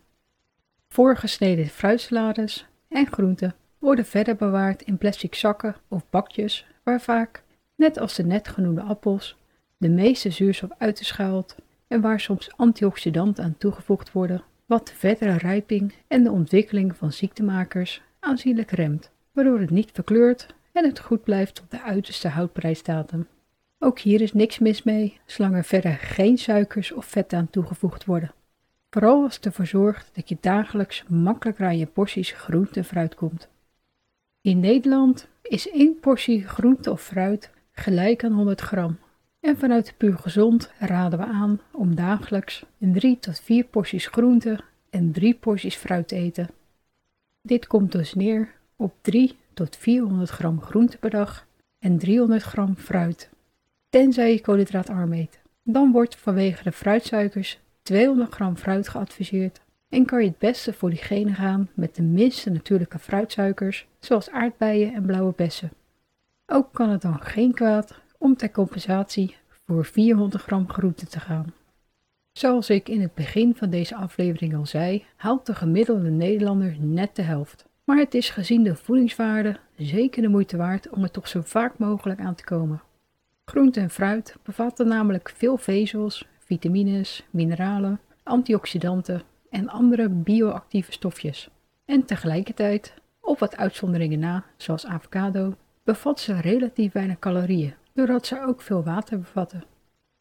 Voorgesneden 0.87 1.67
fruitsalades 1.67 2.67
en 2.87 3.07
groenten 3.07 3.55
worden 3.79 4.05
verder 4.05 4.35
bewaard 4.35 4.81
in 4.81 4.97
plastic 4.97 5.35
zakken 5.35 5.75
of 5.87 6.09
bakjes 6.09 6.65
waar 6.83 7.01
vaak, 7.01 7.43
net 7.75 7.99
als 7.99 8.15
de 8.15 8.23
net 8.23 8.47
genoemde 8.47 8.81
appels, 8.81 9.37
de 9.81 9.89
meeste 9.89 10.29
zuurstof 10.29 10.69
uit 10.77 10.99
is 10.99 11.11
gehaald 11.11 11.55
en 11.87 12.01
waar 12.01 12.19
soms 12.19 12.49
antioxidanten 12.57 13.43
aan 13.43 13.57
toegevoegd 13.57 14.11
worden, 14.11 14.43
wat 14.65 14.87
de 14.87 14.93
verdere 14.95 15.37
rijping 15.37 15.93
en 16.07 16.23
de 16.23 16.31
ontwikkeling 16.31 16.95
van 16.95 17.11
ziektemakers 17.11 18.01
aanzienlijk 18.19 18.71
remt, 18.71 19.11
waardoor 19.31 19.59
het 19.59 19.69
niet 19.69 19.91
verkleurt 19.93 20.45
en 20.71 20.85
het 20.85 20.99
goed 20.99 21.23
blijft 21.23 21.55
tot 21.55 21.71
de 21.71 21.81
uiterste 21.81 22.27
houdprijsdatum. 22.27 23.27
Ook 23.79 23.99
hier 23.99 24.21
is 24.21 24.33
niks 24.33 24.59
mis 24.59 24.83
mee, 24.83 25.19
zolang 25.25 25.55
er 25.55 25.63
verder 25.63 25.93
geen 25.93 26.37
suikers 26.37 26.91
of 26.91 27.05
vetten 27.05 27.37
aan 27.37 27.49
toegevoegd 27.49 28.05
worden. 28.05 28.33
Vooral 28.89 29.23
als 29.23 29.35
het 29.35 29.45
ervoor 29.45 29.67
zorgt 29.67 30.09
dat 30.13 30.29
je 30.29 30.37
dagelijks 30.39 31.03
makkelijker 31.07 31.65
aan 31.65 31.77
je 31.77 31.85
porties 31.85 32.31
groente 32.31 32.79
en 32.79 32.85
fruit 32.85 33.15
komt. 33.15 33.47
In 34.41 34.59
Nederland 34.59 35.27
is 35.41 35.69
één 35.69 35.99
portie 35.99 36.47
groente 36.47 36.91
of 36.91 37.01
fruit 37.01 37.51
gelijk 37.71 38.23
aan 38.23 38.33
100 38.33 38.61
gram. 38.61 38.97
En 39.41 39.57
vanuit 39.57 39.93
puur 39.97 40.17
gezond 40.17 40.71
raden 40.79 41.19
we 41.19 41.25
aan 41.25 41.59
om 41.71 41.95
dagelijks 41.95 42.65
een 42.79 42.93
3 42.93 43.19
tot 43.19 43.39
4 43.39 43.63
porties 43.63 44.07
groente 44.07 44.59
en 44.89 45.11
3 45.11 45.33
porties 45.33 45.75
fruit 45.75 46.07
te 46.07 46.15
eten. 46.15 46.49
Dit 47.41 47.67
komt 47.67 47.91
dus 47.91 48.13
neer 48.13 48.53
op 48.75 48.93
3 49.01 49.37
tot 49.53 49.75
400 49.75 50.29
gram 50.29 50.61
groente 50.61 50.97
per 50.97 51.09
dag 51.09 51.47
en 51.79 51.97
300 51.97 52.43
gram 52.43 52.75
fruit. 52.75 53.29
Tenzij 53.89 54.31
je 54.31 54.41
koolhydraatarm 54.41 55.13
eet. 55.13 55.39
Dan 55.63 55.91
wordt 55.91 56.15
vanwege 56.15 56.63
de 56.63 56.71
fruitsuikers 56.71 57.59
200 57.81 58.33
gram 58.33 58.57
fruit 58.57 58.87
geadviseerd 58.87 59.61
en 59.89 60.05
kan 60.05 60.21
je 60.21 60.27
het 60.27 60.37
beste 60.37 60.73
voor 60.73 60.89
diegene 60.89 61.33
gaan 61.33 61.69
met 61.73 61.95
de 61.95 62.01
minste 62.01 62.49
natuurlijke 62.49 62.99
fruitsuikers, 62.99 63.87
zoals 63.99 64.29
aardbeien 64.29 64.93
en 64.93 65.05
blauwe 65.05 65.33
bessen. 65.35 65.71
Ook 66.45 66.73
kan 66.73 66.89
het 66.89 67.01
dan 67.01 67.21
geen 67.21 67.53
kwaad 67.53 68.01
om 68.21 68.35
ter 68.35 68.51
compensatie 68.51 69.35
voor 69.65 69.85
400 69.85 70.43
gram 70.43 70.69
groente 70.69 71.05
te 71.05 71.19
gaan. 71.19 71.53
Zoals 72.31 72.69
ik 72.69 72.89
in 72.89 73.01
het 73.01 73.13
begin 73.13 73.55
van 73.55 73.69
deze 73.69 73.95
aflevering 73.95 74.55
al 74.55 74.65
zei, 74.65 75.05
haalt 75.15 75.45
de 75.45 75.55
gemiddelde 75.55 76.09
Nederlander 76.09 76.75
net 76.79 77.15
de 77.15 77.21
helft. 77.21 77.65
Maar 77.83 77.97
het 77.97 78.13
is 78.13 78.29
gezien 78.29 78.63
de 78.63 78.75
voedingswaarde 78.75 79.59
zeker 79.77 80.21
de 80.21 80.27
moeite 80.27 80.57
waard 80.57 80.89
om 80.89 81.03
er 81.03 81.11
toch 81.11 81.27
zo 81.27 81.41
vaak 81.43 81.77
mogelijk 81.77 82.19
aan 82.19 82.35
te 82.35 82.43
komen. 82.43 82.81
Groente 83.45 83.79
en 83.79 83.89
fruit 83.89 84.35
bevatten 84.43 84.87
namelijk 84.87 85.33
veel 85.37 85.57
vezels, 85.57 86.27
vitamines, 86.39 87.23
mineralen, 87.29 87.99
antioxidanten 88.23 89.21
en 89.49 89.69
andere 89.69 90.09
bioactieve 90.09 90.91
stofjes. 90.91 91.49
En 91.85 92.05
tegelijkertijd, 92.05 92.93
op 93.19 93.39
wat 93.39 93.57
uitzonderingen 93.57 94.19
na, 94.19 94.43
zoals 94.57 94.85
avocado, 94.85 95.55
bevat 95.83 96.19
ze 96.19 96.41
relatief 96.41 96.91
weinig 96.91 97.19
calorieën, 97.19 97.73
doordat 97.93 98.25
ze 98.25 98.45
ook 98.45 98.61
veel 98.61 98.83
water 98.83 99.19
bevatten. 99.19 99.63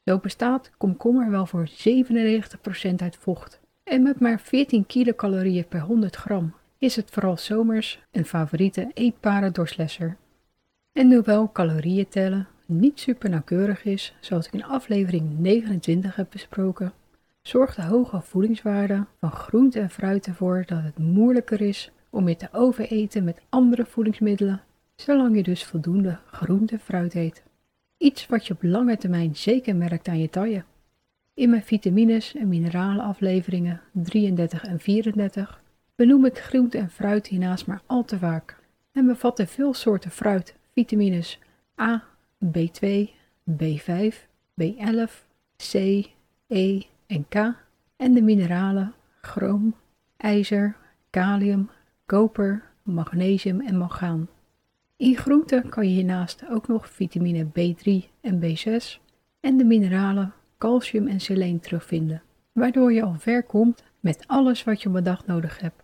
Zo 0.05 0.19
bestaat 0.19 0.71
komkommer 0.77 1.31
wel 1.31 1.47
voor 1.47 1.69
97% 1.69 2.95
uit 2.97 3.17
vocht. 3.17 3.61
En 3.85 4.03
met 4.03 4.21
maar 4.21 4.41
14 4.41 4.87
kilocalorieën 4.87 5.69
per 5.69 5.81
100 5.81 6.17
gram 6.17 6.55
is 6.79 6.97
het 6.97 7.11
vooral 7.11 7.37
zomers 7.37 8.03
een 8.11 8.25
favoriete 8.25 8.91
eetbare 8.95 9.51
dorslesser. 9.51 10.17
En 10.93 11.13
hoewel 11.13 11.53
calorieën 11.53 12.09
tellen 12.09 12.49
niet 12.67 13.01
super 13.01 13.31
nauwkeurig 13.31 13.85
is, 13.85 14.15
zoals 14.21 14.47
ik 14.47 14.53
in 14.53 14.65
aflevering 14.65 15.39
29 15.39 16.17
heb 16.17 16.27
besproken, 16.31 16.93
zorgt 17.43 17.77
de 17.77 17.83
hoge 17.83 18.21
voedingswaarde 18.21 19.07
van 19.19 19.31
groente 19.31 19.81
en 19.81 19.91
fruit 19.91 20.27
ervoor 20.27 20.65
dat 20.67 20.83
het 20.83 20.99
moeilijker 20.99 21.61
is 21.61 21.91
om 22.11 22.29
je 22.29 22.37
te 22.37 22.49
overeten 22.53 23.25
met 23.25 23.43
andere 23.49 23.85
voedingsmiddelen, 23.87 24.63
zolang 24.97 25.37
je 25.37 25.43
dus 25.43 25.65
voldoende 25.65 26.19
groente 26.31 26.75
en 26.75 26.81
fruit 26.81 27.15
eet. 27.15 27.43
Iets 28.01 28.27
wat 28.27 28.47
je 28.47 28.55
op 28.55 28.63
lange 28.63 28.97
termijn 28.97 29.37
zeker 29.37 29.77
merkt 29.77 30.09
aan 30.09 30.19
je 30.19 30.31
taille. 30.31 30.65
In 31.35 31.51
mijn 31.51 31.63
vitamines 31.63 32.35
en 32.35 32.49
mineralen 32.49 33.05
afleveringen 33.05 33.81
33 33.93 34.65
en 34.65 34.81
34 34.81 35.63
benoem 35.95 36.25
ik 36.25 36.39
groente 36.39 36.79
en 36.79 36.91
fruit 36.91 37.27
hiernaast 37.27 37.67
maar 37.67 37.83
al 37.87 38.05
te 38.05 38.19
vaak 38.19 38.57
en 38.93 39.07
bevatten 39.07 39.49
veel 39.49 39.75
soorten 39.75 40.11
fruit, 40.11 40.55
vitamines 40.73 41.39
A, 41.81 42.05
B2, 42.45 43.09
B5, 43.51 44.15
B11, 44.63 45.13
C, 45.57 45.75
E 46.47 46.83
en 47.07 47.29
K 47.29 47.35
en 47.97 48.15
de 48.15 48.23
mineralen 48.23 48.95
chroom, 49.21 49.75
ijzer, 50.17 50.77
kalium, 51.11 51.71
koper, 52.07 52.65
magnesium 52.83 53.61
en 53.61 53.79
mangaan. 53.79 54.29
In 55.01 55.17
groenten 55.17 55.69
kan 55.69 55.89
je 55.89 55.95
hiernaast 55.95 56.45
ook 56.51 56.69
nog 56.69 56.89
vitamine 56.89 57.45
B3 57.45 58.11
en 58.21 58.41
B6 58.41 59.01
en 59.41 59.57
de 59.57 59.65
mineralen 59.65 60.33
calcium 60.59 61.07
en 61.07 61.21
seleen 61.21 61.61
terugvinden, 61.61 62.23
waardoor 62.53 62.93
je 62.93 63.03
al 63.03 63.15
ver 63.19 63.43
komt 63.43 63.83
met 64.01 64.25
alles 64.27 64.65
wat 64.65 64.83
je 64.83 64.89
op 64.89 64.95
een 64.95 65.05
dag 65.05 65.27
nodig 65.27 65.61
hebt. 65.61 65.83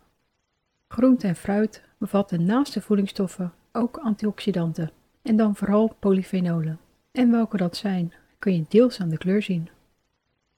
Groente 0.87 1.27
en 1.27 1.35
fruit 1.35 1.83
bevatten 1.97 2.45
naast 2.45 2.73
de 2.73 2.81
voedingsstoffen 2.81 3.53
ook 3.71 3.97
antioxidanten 3.97 4.91
en 5.21 5.35
dan 5.35 5.55
vooral 5.55 5.95
polyfenolen. 5.99 6.79
En 7.11 7.31
welke 7.31 7.57
dat 7.57 7.77
zijn, 7.77 8.13
kun 8.39 8.53
je 8.53 8.65
deels 8.67 8.99
aan 8.99 9.09
de 9.09 9.17
kleur 9.17 9.41
zien. 9.41 9.69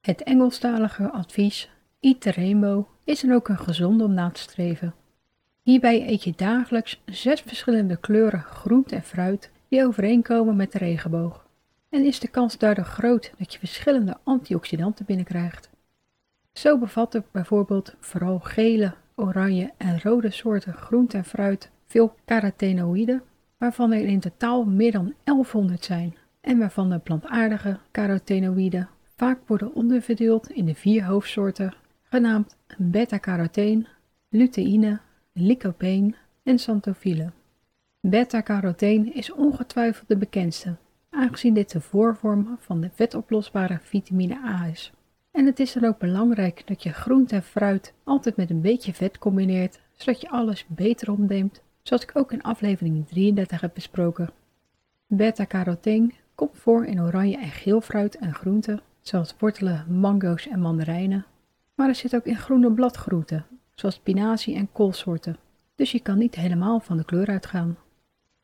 Het 0.01 0.23
Engelstalige 0.23 1.11
advies 1.11 1.69
Eat 1.99 2.21
the 2.21 2.31
Rainbow 2.31 2.85
is 3.03 3.21
dan 3.21 3.31
ook 3.31 3.47
een 3.47 3.59
gezonde 3.59 4.03
om 4.03 4.13
na 4.13 4.29
te 4.29 4.41
streven. 4.41 4.93
Hierbij 5.61 6.07
eet 6.07 6.23
je 6.23 6.33
dagelijks 6.35 7.01
zes 7.05 7.41
verschillende 7.41 7.97
kleuren 7.97 8.41
groente 8.41 8.95
en 8.95 9.03
fruit 9.03 9.51
die 9.67 9.85
overeenkomen 9.85 10.55
met 10.55 10.71
de 10.71 10.77
regenboog. 10.77 11.47
En 11.89 12.05
is 12.05 12.19
de 12.19 12.27
kans 12.27 12.57
daardoor 12.57 12.85
groot 12.85 13.31
dat 13.37 13.53
je 13.53 13.59
verschillende 13.59 14.17
antioxidanten 14.23 15.05
binnenkrijgt. 15.05 15.69
Zo 16.53 16.77
bevat 16.77 17.13
het 17.13 17.31
bijvoorbeeld 17.31 17.95
vooral 17.99 18.39
gele, 18.39 18.93
oranje 19.15 19.71
en 19.77 20.01
rode 20.01 20.31
soorten 20.31 20.73
groente 20.73 21.17
en 21.17 21.25
fruit 21.25 21.69
veel 21.87 22.15
carotenoïden, 22.25 23.21
waarvan 23.57 23.91
er 23.91 24.05
in 24.05 24.19
totaal 24.19 24.65
meer 24.65 24.91
dan 24.91 25.13
1100 25.23 25.85
zijn 25.85 26.15
en 26.41 26.57
waarvan 26.57 26.89
de 26.89 26.99
plantaardige 26.99 27.77
carotenoïden 27.91 28.89
vaak 29.15 29.39
worden 29.47 29.73
onderverdeeld 29.73 30.49
in 30.49 30.65
de 30.65 30.75
vier 30.75 31.05
hoofdsoorten 31.05 31.73
genaamd 32.03 32.55
beta-carotene, 32.77 33.85
luteïne, 34.29 34.99
lycopene 35.33 36.13
en 36.43 36.55
xanthofile. 36.55 37.31
Beta-carotene 38.01 39.11
is 39.11 39.31
ongetwijfeld 39.31 40.07
de 40.07 40.17
bekendste, 40.17 40.75
aangezien 41.09 41.53
dit 41.53 41.71
de 41.71 41.81
voorvorm 41.81 42.57
van 42.59 42.81
de 42.81 42.89
vetoplosbare 42.93 43.79
vitamine 43.81 44.37
A 44.45 44.65
is. 44.65 44.91
En 45.31 45.45
het 45.45 45.59
is 45.59 45.73
dan 45.73 45.85
ook 45.85 45.97
belangrijk 45.97 46.67
dat 46.67 46.83
je 46.83 46.93
groente 46.93 47.35
en 47.35 47.43
fruit 47.43 47.93
altijd 48.03 48.35
met 48.35 48.49
een 48.49 48.61
beetje 48.61 48.93
vet 48.93 49.17
combineert, 49.17 49.79
zodat 49.95 50.21
je 50.21 50.29
alles 50.29 50.65
beter 50.67 51.11
opneemt, 51.11 51.61
zoals 51.81 52.03
ik 52.03 52.11
ook 52.13 52.31
in 52.31 52.41
aflevering 52.41 53.07
33 53.07 53.61
heb 53.61 53.73
besproken. 53.73 54.29
Beta-carotene 55.07 56.11
komt 56.35 56.57
voor 56.57 56.85
in 56.85 57.01
oranje 57.01 57.37
en 57.37 57.51
geel 57.51 57.81
fruit 57.81 58.17
en 58.17 58.33
groenten, 58.33 58.81
zoals 59.01 59.35
wortelen, 59.39 59.85
mango's 59.99 60.47
en 60.47 60.59
mandarijnen. 60.59 61.25
Maar 61.75 61.87
er 61.87 61.95
zit 61.95 62.15
ook 62.15 62.25
in 62.25 62.37
groene 62.37 62.71
bladgroenten, 62.71 63.45
zoals 63.79 63.95
spinazie 63.95 64.55
en 64.55 64.71
koolsoorten, 64.71 65.37
dus 65.75 65.91
je 65.91 65.99
kan 65.99 66.17
niet 66.17 66.35
helemaal 66.35 66.79
van 66.79 66.97
de 66.97 67.05
kleur 67.05 67.27
uitgaan. 67.27 67.77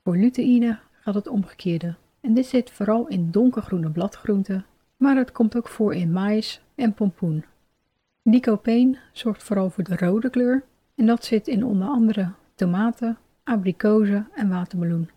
Voor 0.03 0.17
luteïne 0.17 0.79
gaat 0.99 1.15
het 1.15 1.27
omgekeerde, 1.27 1.95
en 2.21 2.33
dit 2.33 2.45
zit 2.45 2.71
vooral 2.71 3.07
in 3.07 3.31
donkergroene 3.31 3.89
bladgroenten, 3.89 4.65
maar 4.97 5.15
het 5.15 5.31
komt 5.31 5.57
ook 5.57 5.67
voor 5.67 5.95
in 5.95 6.11
maïs 6.11 6.61
en 6.75 6.93
pompoen. 6.93 7.45
Lycopene 8.21 8.97
zorgt 9.11 9.43
vooral 9.43 9.69
voor 9.69 9.83
de 9.83 9.95
rode 9.95 10.29
kleur, 10.29 10.63
en 10.95 11.05
dat 11.05 11.25
zit 11.25 11.47
in 11.47 11.65
onder 11.65 11.87
andere 11.87 12.31
tomaten, 12.55 13.17
abrikozen 13.43 14.27
en 14.35 14.49
watermeloen. 14.49 15.09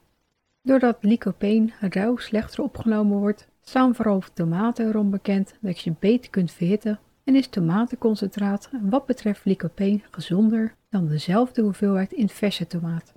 Doordat 0.63 0.97
lycopene 1.01 1.73
rauw 1.81 2.17
slechter 2.17 2.63
opgenomen 2.63 3.19
wordt, 3.19 3.49
staan 3.61 3.95
vooral 3.95 4.23
tomaten 4.35 4.89
erom 4.89 5.11
bekend 5.11 5.55
dat 5.61 5.81
je 5.81 5.95
beter 5.99 6.31
kunt 6.31 6.53
verhitten 6.53 6.99
en 7.29 7.35
is 7.35 7.47
tomatenconcentraat 7.47 8.71
wat 8.83 9.07
betreft 9.07 9.45
lycopene 9.45 10.01
gezonder 10.11 10.75
dan 10.91 11.07
dezelfde 11.09 11.63
hoeveelheid 11.63 12.13
in 12.13 12.29
verse 12.29 12.67
tomaat. 12.67 13.15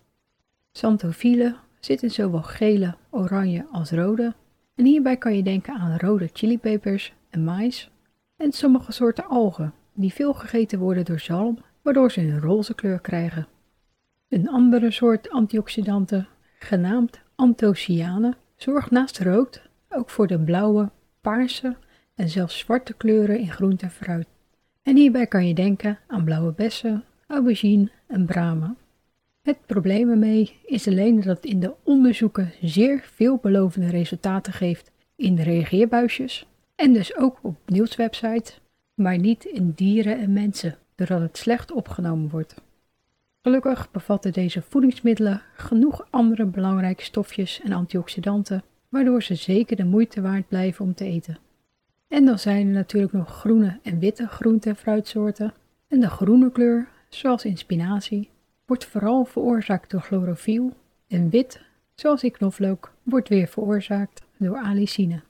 Xanthofile 0.72 1.56
zit 1.80 2.04
in 2.04 2.12
zowel 2.12 2.42
gele, 2.42 2.96
oranje 3.10 3.66
als 3.72 3.92
rode 3.92 4.34
en 4.76 4.86
hierbij 4.86 5.18
kan 5.18 5.36
je 5.36 5.44
denken 5.44 5.74
aan 5.74 5.98
rode 5.98 6.30
chilipepers 6.34 7.14
en 7.30 7.44
mais 7.44 7.92
en 8.38 8.52
sommige 8.52 8.92
soorten 8.92 9.28
algen 9.28 9.74
die 9.94 10.14
veel 10.14 10.34
gegeten 10.34 10.80
worden 10.80 11.06
door 11.06 11.20
zalm 11.20 11.58
waardoor 11.82 12.12
ze 12.12 12.22
een 12.22 12.40
roze 12.40 12.76
kleur 12.76 13.00
krijgen. 13.00 13.48
Een 14.28 14.50
andere 14.50 14.92
soort 14.92 15.30
antioxidanten, 15.30 16.28
genaamd 16.60 17.22
anthocyanen, 17.36 18.38
zorgt 18.56 18.92
naast 18.92 19.20
rood 19.20 19.62
ook 19.90 20.10
voor 20.10 20.28
de 20.28 20.40
blauwe, 20.40 20.90
paarse 21.22 21.76
en 22.22 22.30
zelfs 22.30 22.58
zwarte 22.58 22.94
kleuren 22.94 23.40
in 23.40 23.52
groente 23.52 23.86
en 23.86 23.92
fruit. 23.92 24.28
En 24.84 24.96
hierbij 24.96 25.28
kan 25.28 25.48
je 25.48 25.54
denken 25.54 26.00
aan 26.08 26.24
blauwe 26.24 26.54
bessen, 26.54 27.04
aubergine 27.28 27.92
en 28.08 28.26
bramen. 28.26 28.78
Het 29.42 29.58
probleem 29.66 30.10
ermee 30.10 30.60
is 30.66 30.88
alleen 30.88 31.16
dat 31.16 31.36
het 31.36 31.46
in 31.46 31.60
de 31.60 31.74
onderzoeken 31.84 32.52
zeer 32.62 33.10
veelbelovende 33.14 33.90
resultaten 33.90 34.54
geeft 34.54 34.92
in 35.16 35.40
reageerbuisjes 35.40 36.46
en 36.76 36.94
dus 36.94 37.18
ook 37.18 37.40
op 37.42 37.58
nieuwswebsites, 37.66 38.60
maar 38.94 39.18
niet 39.18 39.46
in 39.46 39.72
dieren 39.76 40.20
en 40.20 40.34
mensen, 40.34 40.78
doordat 40.96 41.22
het 41.22 41.38
slecht 41.38 41.72
opgenomen 41.72 42.30
wordt. 42.30 42.56
Gelukkig 43.42 43.92
bevatten 43.92 44.34
deze 44.34 44.62
voedingsmiddelen 44.62 45.42
genoeg 45.56 46.08
andere 46.10 46.46
belangrijke 46.46 47.04
stofjes 47.04 47.62
en 47.64 47.72
antioxidanten, 47.72 48.64
waardoor 48.90 49.24
ze 49.24 49.36
zeker 49.36 49.76
de 49.76 49.86
moeite 49.86 50.22
waard 50.22 50.48
blijven 50.48 50.86
om 50.86 50.94
te 50.94 51.06
eten. 51.06 51.38
En 52.12 52.26
dan 52.26 52.40
zijn 52.40 52.68
er 52.68 52.74
natuurlijk 52.74 53.14
nog 53.14 53.40
groene 53.40 53.80
en 53.84 54.00
witte 54.00 54.28
groente- 54.28 54.70
en 54.70 54.76
fruitsoorten. 54.76 55.54
En 55.88 56.00
de 56.00 56.10
groene 56.10 56.52
kleur, 56.52 56.88
zoals 57.10 57.46
in 57.46 57.58
spinazie, 57.58 58.30
wordt 58.66 58.86
vooral 58.86 59.26
veroorzaakt 59.26 59.92
door 59.92 60.02
chlorofiel. 60.02 60.74
En 61.08 61.30
wit, 61.30 61.62
zoals 61.96 62.24
in 62.24 62.32
knoflook, 62.32 62.94
wordt 63.04 63.30
weer 63.30 63.48
veroorzaakt 63.48 64.22
door 64.38 64.58
alicine. 64.58 65.22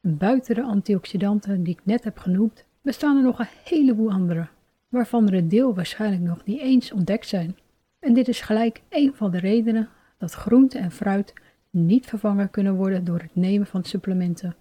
buiten 0.00 0.54
de 0.54 0.62
antioxidanten 0.62 1.62
die 1.62 1.74
ik 1.74 1.84
net 1.84 2.04
heb 2.04 2.18
genoemd, 2.18 2.64
bestaan 2.82 3.16
er 3.16 3.22
nog 3.22 3.38
een 3.38 3.48
heleboel 3.64 4.10
andere, 4.10 4.46
waarvan 4.88 5.26
er 5.26 5.34
een 5.34 5.48
deel 5.48 5.74
waarschijnlijk 5.74 6.22
nog 6.22 6.44
niet 6.44 6.60
eens 6.60 6.92
ontdekt 6.92 7.26
zijn. 7.26 7.56
En 7.98 8.14
dit 8.14 8.28
is 8.28 8.40
gelijk 8.40 8.82
een 8.88 9.14
van 9.14 9.30
de 9.30 9.38
redenen 9.38 9.88
dat 10.18 10.32
groente 10.32 10.78
en 10.78 10.90
fruit 10.90 11.32
niet 11.70 12.06
vervangen 12.06 12.50
kunnen 12.50 12.74
worden 12.74 13.04
door 13.04 13.18
het 13.18 13.34
nemen 13.34 13.66
van 13.66 13.84
supplementen. 13.84 14.54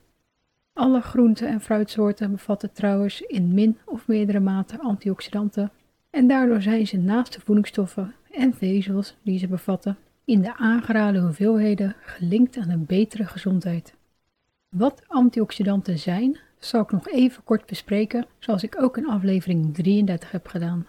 Alle 0.79 1.01
groente- 1.01 1.45
en 1.45 1.62
fruitsoorten 1.62 2.31
bevatten 2.31 2.71
trouwens 2.74 3.21
in 3.21 3.53
min 3.53 3.77
of 3.86 4.07
meerdere 4.07 4.39
mate 4.39 4.79
antioxidanten 4.79 5.71
en 6.09 6.27
daardoor 6.27 6.62
zijn 6.62 6.88
ze 6.88 6.98
naast 6.98 7.33
de 7.33 7.39
voedingsstoffen 7.39 8.15
en 8.31 8.53
vezels 8.53 9.15
die 9.21 9.39
ze 9.39 9.48
bevatten 9.48 9.98
in 10.25 10.41
de 10.41 10.55
aangeraden 10.57 11.21
hoeveelheden 11.21 11.95
gelinkt 12.01 12.57
aan 12.57 12.69
een 12.69 12.86
betere 12.86 13.25
gezondheid. 13.25 13.93
Wat 14.69 15.03
antioxidanten 15.07 16.00
zijn, 16.00 16.39
zal 16.59 16.81
ik 16.81 16.91
nog 16.91 17.09
even 17.09 17.43
kort 17.43 17.65
bespreken, 17.65 18.25
zoals 18.38 18.63
ik 18.63 18.81
ook 18.81 18.98
in 18.98 19.07
aflevering 19.07 19.74
33 19.74 20.31
heb 20.31 20.48
gedaan. 20.48 20.88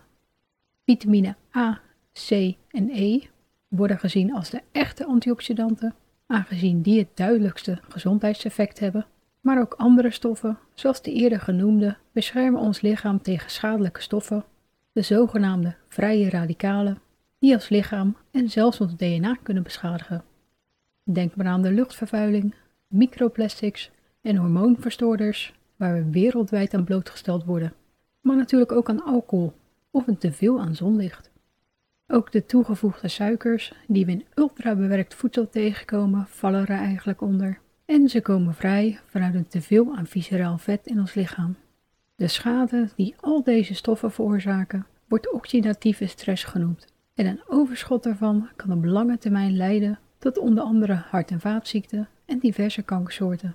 Vitamine 0.84 1.36
A, 1.56 1.80
C 2.12 2.30
en 2.70 2.90
E 2.90 3.20
worden 3.68 3.98
gezien 3.98 4.34
als 4.34 4.50
de 4.50 4.60
echte 4.72 5.04
antioxidanten, 5.04 5.94
aangezien 6.26 6.82
die 6.82 6.98
het 6.98 7.16
duidelijkste 7.16 7.78
gezondheidseffect 7.88 8.78
hebben 8.78 9.06
maar 9.40 9.60
ook 9.60 9.74
andere 9.74 10.10
stoffen, 10.10 10.58
zoals 10.74 11.02
de 11.02 11.12
eerder 11.12 11.40
genoemde, 11.40 11.96
beschermen 12.12 12.60
ons 12.60 12.80
lichaam 12.80 13.22
tegen 13.22 13.50
schadelijke 13.50 14.02
stoffen, 14.02 14.44
de 14.92 15.02
zogenaamde 15.02 15.74
vrije 15.88 16.30
radicalen, 16.30 16.98
die 17.38 17.54
ons 17.54 17.68
lichaam 17.68 18.16
en 18.30 18.50
zelfs 18.50 18.80
ons 18.80 18.96
DNA 18.96 19.36
kunnen 19.42 19.62
beschadigen. 19.62 20.24
Denk 21.02 21.36
maar 21.36 21.46
aan 21.46 21.62
de 21.62 21.72
luchtvervuiling, 21.72 22.54
microplastics 22.88 23.90
en 24.22 24.36
hormoonverstoorders, 24.36 25.54
waar 25.76 25.94
we 25.94 26.10
wereldwijd 26.10 26.74
aan 26.74 26.84
blootgesteld 26.84 27.44
worden, 27.44 27.72
maar 28.20 28.36
natuurlijk 28.36 28.72
ook 28.72 28.88
aan 28.88 29.04
alcohol 29.04 29.52
of 29.90 30.06
een 30.06 30.18
teveel 30.18 30.60
aan 30.60 30.74
zonlicht. 30.74 31.30
Ook 32.06 32.32
de 32.32 32.46
toegevoegde 32.46 33.08
suikers 33.08 33.72
die 33.86 34.06
we 34.06 34.12
in 34.12 34.26
ultrabewerkt 34.34 35.14
voedsel 35.14 35.48
tegenkomen, 35.48 36.26
vallen 36.28 36.60
er 36.60 36.78
eigenlijk 36.78 37.20
onder 37.20 37.60
en 37.90 38.08
ze 38.08 38.20
komen 38.20 38.54
vrij 38.54 39.00
vanuit 39.06 39.34
een 39.34 39.46
teveel 39.46 39.96
aan 39.96 40.06
visceraal 40.06 40.58
vet 40.58 40.86
in 40.86 40.98
ons 40.98 41.14
lichaam. 41.14 41.56
De 42.16 42.28
schade 42.28 42.88
die 42.96 43.14
al 43.20 43.42
deze 43.42 43.74
stoffen 43.74 44.12
veroorzaken 44.12 44.86
wordt 45.08 45.32
oxidatieve 45.32 46.06
stress 46.06 46.44
genoemd 46.44 46.86
en 47.14 47.26
een 47.26 47.40
overschot 47.46 48.02
daarvan 48.02 48.48
kan 48.56 48.72
op 48.72 48.84
lange 48.84 49.18
termijn 49.18 49.56
leiden 49.56 49.98
tot 50.18 50.38
onder 50.38 50.64
andere 50.64 50.94
hart- 50.94 51.30
en 51.30 51.40
vaatziekten 51.40 52.08
en 52.26 52.38
diverse 52.38 52.82
kankersoorten. 52.82 53.54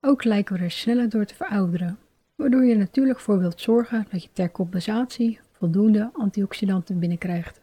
Ook 0.00 0.24
lijken 0.24 0.56
we 0.56 0.62
er 0.62 0.70
sneller 0.70 1.08
door 1.08 1.24
te 1.24 1.34
verouderen, 1.34 1.98
waardoor 2.34 2.64
je 2.64 2.76
natuurlijk 2.76 3.20
voor 3.20 3.38
wilt 3.38 3.60
zorgen 3.60 4.06
dat 4.10 4.22
je 4.22 4.28
ter 4.32 4.50
compensatie 4.50 5.40
voldoende 5.52 6.10
antioxidanten 6.12 6.98
binnenkrijgt. 6.98 7.60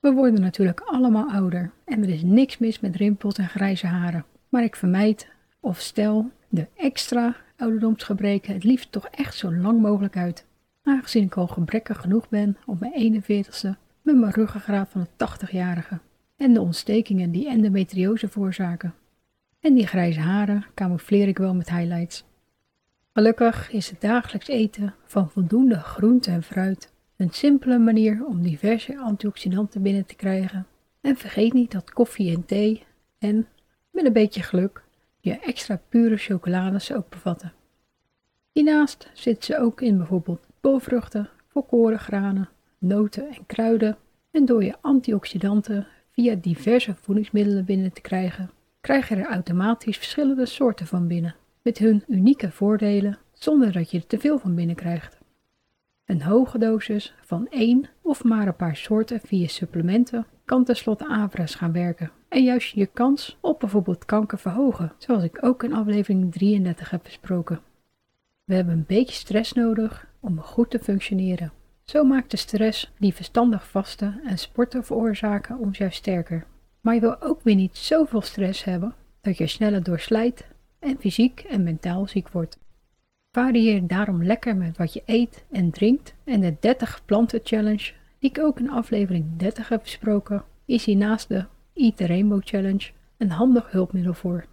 We 0.00 0.12
worden 0.12 0.40
natuurlijk 0.40 0.80
allemaal 0.80 1.30
ouder 1.30 1.70
en 1.84 2.02
er 2.02 2.08
is 2.08 2.22
niks 2.22 2.58
mis 2.58 2.80
met 2.80 2.96
rimpels 2.96 3.38
en 3.38 3.48
grijze 3.48 3.86
haren, 3.86 4.24
maar 4.48 4.62
ik 4.62 4.76
vermijd 4.76 5.34
of 5.60 5.80
stel 5.80 6.30
de 6.48 6.66
extra 6.76 7.36
ouderdomsgebreken 7.56 8.54
het 8.54 8.64
liefst 8.64 8.92
toch 8.92 9.06
echt 9.06 9.36
zo 9.36 9.54
lang 9.54 9.80
mogelijk 9.80 10.16
uit. 10.16 10.46
Aangezien 10.82 11.24
ik 11.24 11.36
al 11.36 11.46
gebrekkig 11.46 12.00
genoeg 12.00 12.28
ben 12.28 12.56
op 12.66 12.80
mijn 12.80 13.22
41ste 13.22 13.78
met 14.02 14.16
mijn 14.16 14.32
ruggengraat 14.32 14.88
van 14.88 15.00
de 15.00 15.26
80-jarige 15.26 15.98
en 16.36 16.52
de 16.52 16.60
ontstekingen 16.60 17.30
die 17.30 17.48
endometriose 17.48 18.28
veroorzaken. 18.28 18.94
En 19.60 19.74
die 19.74 19.86
grijze 19.86 20.20
haren 20.20 20.66
camoufleer 20.74 21.28
ik 21.28 21.38
wel 21.38 21.54
met 21.54 21.70
highlights. 21.70 22.24
Gelukkig 23.12 23.70
is 23.70 23.90
het 23.90 24.00
dagelijks 24.00 24.48
eten 24.48 24.94
van 25.04 25.30
voldoende 25.30 25.78
groente 25.78 26.30
en 26.30 26.42
fruit 26.42 26.92
een 27.16 27.30
simpele 27.30 27.78
manier 27.78 28.26
om 28.26 28.42
diverse 28.42 28.98
antioxidanten 28.98 29.82
binnen 29.82 30.06
te 30.06 30.14
krijgen. 30.14 30.66
En 31.00 31.16
vergeet 31.16 31.52
niet 31.52 31.70
dat 31.70 31.90
koffie 31.90 32.34
en 32.34 32.44
thee 32.44 32.82
en, 33.18 33.46
met 33.90 34.04
een 34.04 34.12
beetje 34.12 34.42
geluk, 34.42 34.84
je 35.26 35.38
extra 35.38 35.80
pure 35.88 36.16
chocolades 36.16 36.92
ook 36.92 37.08
bevatten. 37.08 37.52
Hiernaast 38.52 39.10
zitten 39.12 39.44
ze 39.44 39.58
ook 39.58 39.80
in 39.80 39.96
bijvoorbeeld 39.96 40.46
bolvruchten, 40.60 41.28
volkoren 41.48 41.98
granen, 41.98 42.48
noten 42.78 43.28
en 43.28 43.46
kruiden. 43.46 43.96
En 44.30 44.44
door 44.44 44.64
je 44.64 44.74
antioxidanten 44.80 45.86
via 46.12 46.34
diverse 46.34 46.94
voedingsmiddelen 47.00 47.64
binnen 47.64 47.92
te 47.92 48.00
krijgen, 48.00 48.50
krijg 48.80 49.08
je 49.08 49.16
er 49.16 49.26
automatisch 49.26 49.96
verschillende 49.96 50.46
soorten 50.46 50.86
van 50.86 51.06
binnen, 51.06 51.34
met 51.62 51.78
hun 51.78 52.04
unieke 52.08 52.50
voordelen, 52.50 53.18
zonder 53.32 53.72
dat 53.72 53.90
je 53.90 53.98
er 53.98 54.06
te 54.06 54.18
veel 54.18 54.38
van 54.38 54.54
binnen 54.54 54.76
krijgt. 54.76 55.18
Een 56.04 56.22
hoge 56.22 56.58
dosis 56.58 57.14
van 57.20 57.48
één 57.48 57.88
of 58.02 58.24
maar 58.24 58.46
een 58.46 58.56
paar 58.56 58.76
soorten 58.76 59.20
via 59.20 59.46
supplementen 59.46 60.26
kan 60.44 60.64
tenslotte 60.64 61.06
averechts 61.06 61.54
gaan 61.54 61.72
werken 61.72 62.10
en 62.36 62.44
juist 62.44 62.74
je 62.74 62.86
kans 62.86 63.36
op 63.40 63.60
bijvoorbeeld 63.60 64.04
kanker 64.04 64.38
verhogen, 64.38 64.92
zoals 64.98 65.22
ik 65.22 65.38
ook 65.40 65.62
in 65.62 65.72
aflevering 65.72 66.32
33 66.32 66.90
heb 66.90 67.02
besproken. 67.02 67.60
We 68.44 68.54
hebben 68.54 68.74
een 68.74 68.84
beetje 68.86 69.14
stress 69.14 69.52
nodig 69.52 70.06
om 70.20 70.40
goed 70.40 70.70
te 70.70 70.78
functioneren. 70.78 71.52
Zo 71.84 72.04
maakt 72.04 72.30
de 72.30 72.36
stress 72.36 72.92
die 72.98 73.14
verstandig 73.14 73.68
vasten 73.68 74.20
en 74.24 74.38
sporten 74.38 74.84
veroorzaken 74.84 75.58
ons 75.58 75.78
juist 75.78 75.96
sterker. 75.96 76.46
Maar 76.80 76.94
je 76.94 77.00
wil 77.00 77.22
ook 77.22 77.42
weer 77.42 77.54
niet 77.54 77.76
zoveel 77.76 78.20
stress 78.20 78.64
hebben 78.64 78.94
dat 79.20 79.38
je 79.38 79.46
sneller 79.46 79.82
doorslijt 79.82 80.46
en 80.78 80.96
fysiek 81.00 81.40
en 81.40 81.62
mentaal 81.62 82.06
ziek 82.06 82.28
wordt. 82.28 82.58
Varieer 83.30 83.86
daarom 83.86 84.24
lekker 84.24 84.56
met 84.56 84.76
wat 84.76 84.92
je 84.92 85.02
eet 85.06 85.44
en 85.50 85.70
drinkt 85.70 86.14
en 86.24 86.40
de 86.40 86.56
30 86.60 87.02
planten 87.04 87.40
challenge, 87.42 87.92
die 88.18 88.30
ik 88.30 88.38
ook 88.38 88.58
in 88.58 88.70
aflevering 88.70 89.36
30 89.36 89.68
heb 89.68 89.82
besproken, 89.82 90.44
is 90.64 90.84
hiernaast 90.84 91.28
de 91.28 91.44
Eat 91.76 91.96
the 91.96 92.06
Rainbow 92.06 92.40
Challenge 92.44 92.90
een 93.16 93.30
handig 93.30 93.70
hulpmiddel 93.70 94.14
voor. 94.14 94.46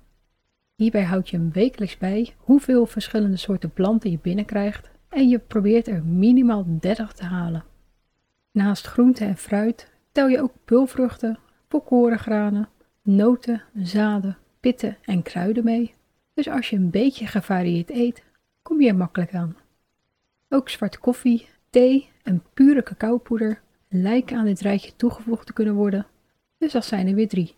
Hierbij 0.75 1.03
houd 1.03 1.29
je 1.29 1.37
hem 1.37 1.51
wekelijks 1.51 1.97
bij 1.97 2.33
hoeveel 2.37 2.85
verschillende 2.85 3.37
soorten 3.37 3.71
planten 3.71 4.11
je 4.11 4.19
binnenkrijgt 4.21 4.89
en 5.09 5.29
je 5.29 5.39
probeert 5.39 5.87
er 5.87 6.03
minimaal 6.03 6.65
30 6.79 7.11
te 7.11 7.23
halen. 7.23 7.63
Naast 8.51 8.87
groente 8.87 9.25
en 9.25 9.37
fruit 9.37 9.91
tel 10.11 10.27
je 10.27 10.41
ook 10.41 10.53
pulvruchten, 10.65 11.39
volkorengranen, 11.69 12.69
noten, 13.01 13.63
zaden, 13.75 14.37
pitten 14.59 14.97
en 15.01 15.21
kruiden 15.21 15.63
mee. 15.63 15.93
Dus 16.33 16.47
als 16.47 16.69
je 16.69 16.75
een 16.75 16.89
beetje 16.89 17.27
gevarieerd 17.27 17.89
eet, 17.89 18.23
kom 18.61 18.81
je 18.81 18.87
er 18.87 18.95
makkelijk 18.95 19.35
aan. 19.35 19.57
Ook 20.49 20.69
zwarte 20.69 20.99
koffie, 20.99 21.47
thee 21.69 22.09
en 22.23 22.43
pure 22.53 22.83
cacaopoeder 22.83 23.61
lijken 23.89 24.37
aan 24.37 24.45
dit 24.45 24.61
rijtje 24.61 24.95
toegevoegd 24.95 25.45
te 25.45 25.53
kunnen 25.53 25.73
worden, 25.73 26.07
dus 26.63 26.71
dat 26.71 26.85
zijn 26.85 27.07
er 27.07 27.15
weer 27.15 27.27
drie. 27.27 27.55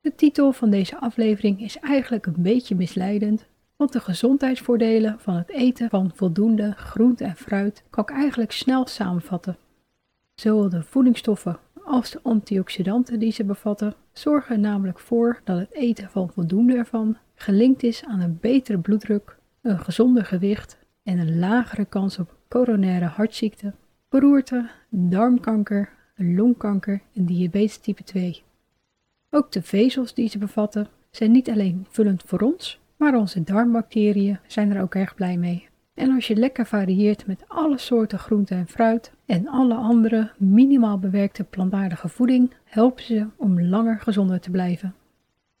De 0.00 0.14
titel 0.14 0.52
van 0.52 0.70
deze 0.70 0.98
aflevering 0.98 1.62
is 1.62 1.78
eigenlijk 1.78 2.26
een 2.26 2.42
beetje 2.42 2.74
misleidend, 2.74 3.46
want 3.76 3.92
de 3.92 4.00
gezondheidsvoordelen 4.00 5.20
van 5.20 5.34
het 5.34 5.48
eten 5.48 5.88
van 5.88 6.10
voldoende 6.14 6.72
groente 6.72 7.24
en 7.24 7.36
fruit 7.36 7.82
kan 7.90 8.04
ik 8.04 8.10
eigenlijk 8.10 8.52
snel 8.52 8.86
samenvatten. 8.86 9.56
Zowel 10.34 10.68
de 10.68 10.82
voedingsstoffen 10.82 11.58
als 11.84 12.10
de 12.10 12.20
antioxidanten 12.22 13.18
die 13.18 13.32
ze 13.32 13.44
bevatten 13.44 13.94
zorgen 14.12 14.60
namelijk 14.60 14.98
voor 14.98 15.40
dat 15.44 15.58
het 15.58 15.72
eten 15.72 16.10
van 16.10 16.30
voldoende 16.30 16.76
ervan 16.76 17.16
gelinkt 17.34 17.82
is 17.82 18.04
aan 18.04 18.20
een 18.20 18.38
betere 18.40 18.78
bloeddruk, 18.78 19.36
een 19.62 19.78
gezonder 19.78 20.24
gewicht 20.24 20.78
en 21.02 21.18
een 21.18 21.38
lagere 21.38 21.84
kans 21.84 22.18
op 22.18 22.36
coronaire 22.48 23.06
hartziekte, 23.06 23.74
beroerte, 24.08 24.70
darmkanker, 24.88 25.97
longkanker 26.18 27.00
en 27.14 27.24
diabetes 27.24 27.78
type 27.78 28.04
2. 28.04 28.42
Ook 29.30 29.52
de 29.52 29.62
vezels 29.62 30.14
die 30.14 30.28
ze 30.28 30.38
bevatten 30.38 30.88
zijn 31.10 31.30
niet 31.30 31.50
alleen 31.50 31.86
vullend 31.88 32.22
voor 32.26 32.40
ons, 32.40 32.80
maar 32.96 33.16
onze 33.16 33.44
darmbacteriën 33.44 34.38
zijn 34.46 34.70
er 34.70 34.82
ook 34.82 34.94
erg 34.94 35.14
blij 35.14 35.36
mee. 35.36 35.68
En 35.94 36.10
als 36.14 36.26
je 36.26 36.36
lekker 36.36 36.66
varieert 36.66 37.26
met 37.26 37.44
alle 37.48 37.78
soorten 37.78 38.18
groente 38.18 38.54
en 38.54 38.68
fruit 38.68 39.12
en 39.26 39.48
alle 39.48 39.74
andere 39.74 40.30
minimaal 40.36 40.98
bewerkte 40.98 41.44
plantaardige 41.44 42.08
voeding, 42.08 42.52
helpen 42.64 43.04
ze 43.04 43.26
om 43.36 43.62
langer 43.62 44.00
gezonder 44.00 44.40
te 44.40 44.50
blijven. 44.50 44.94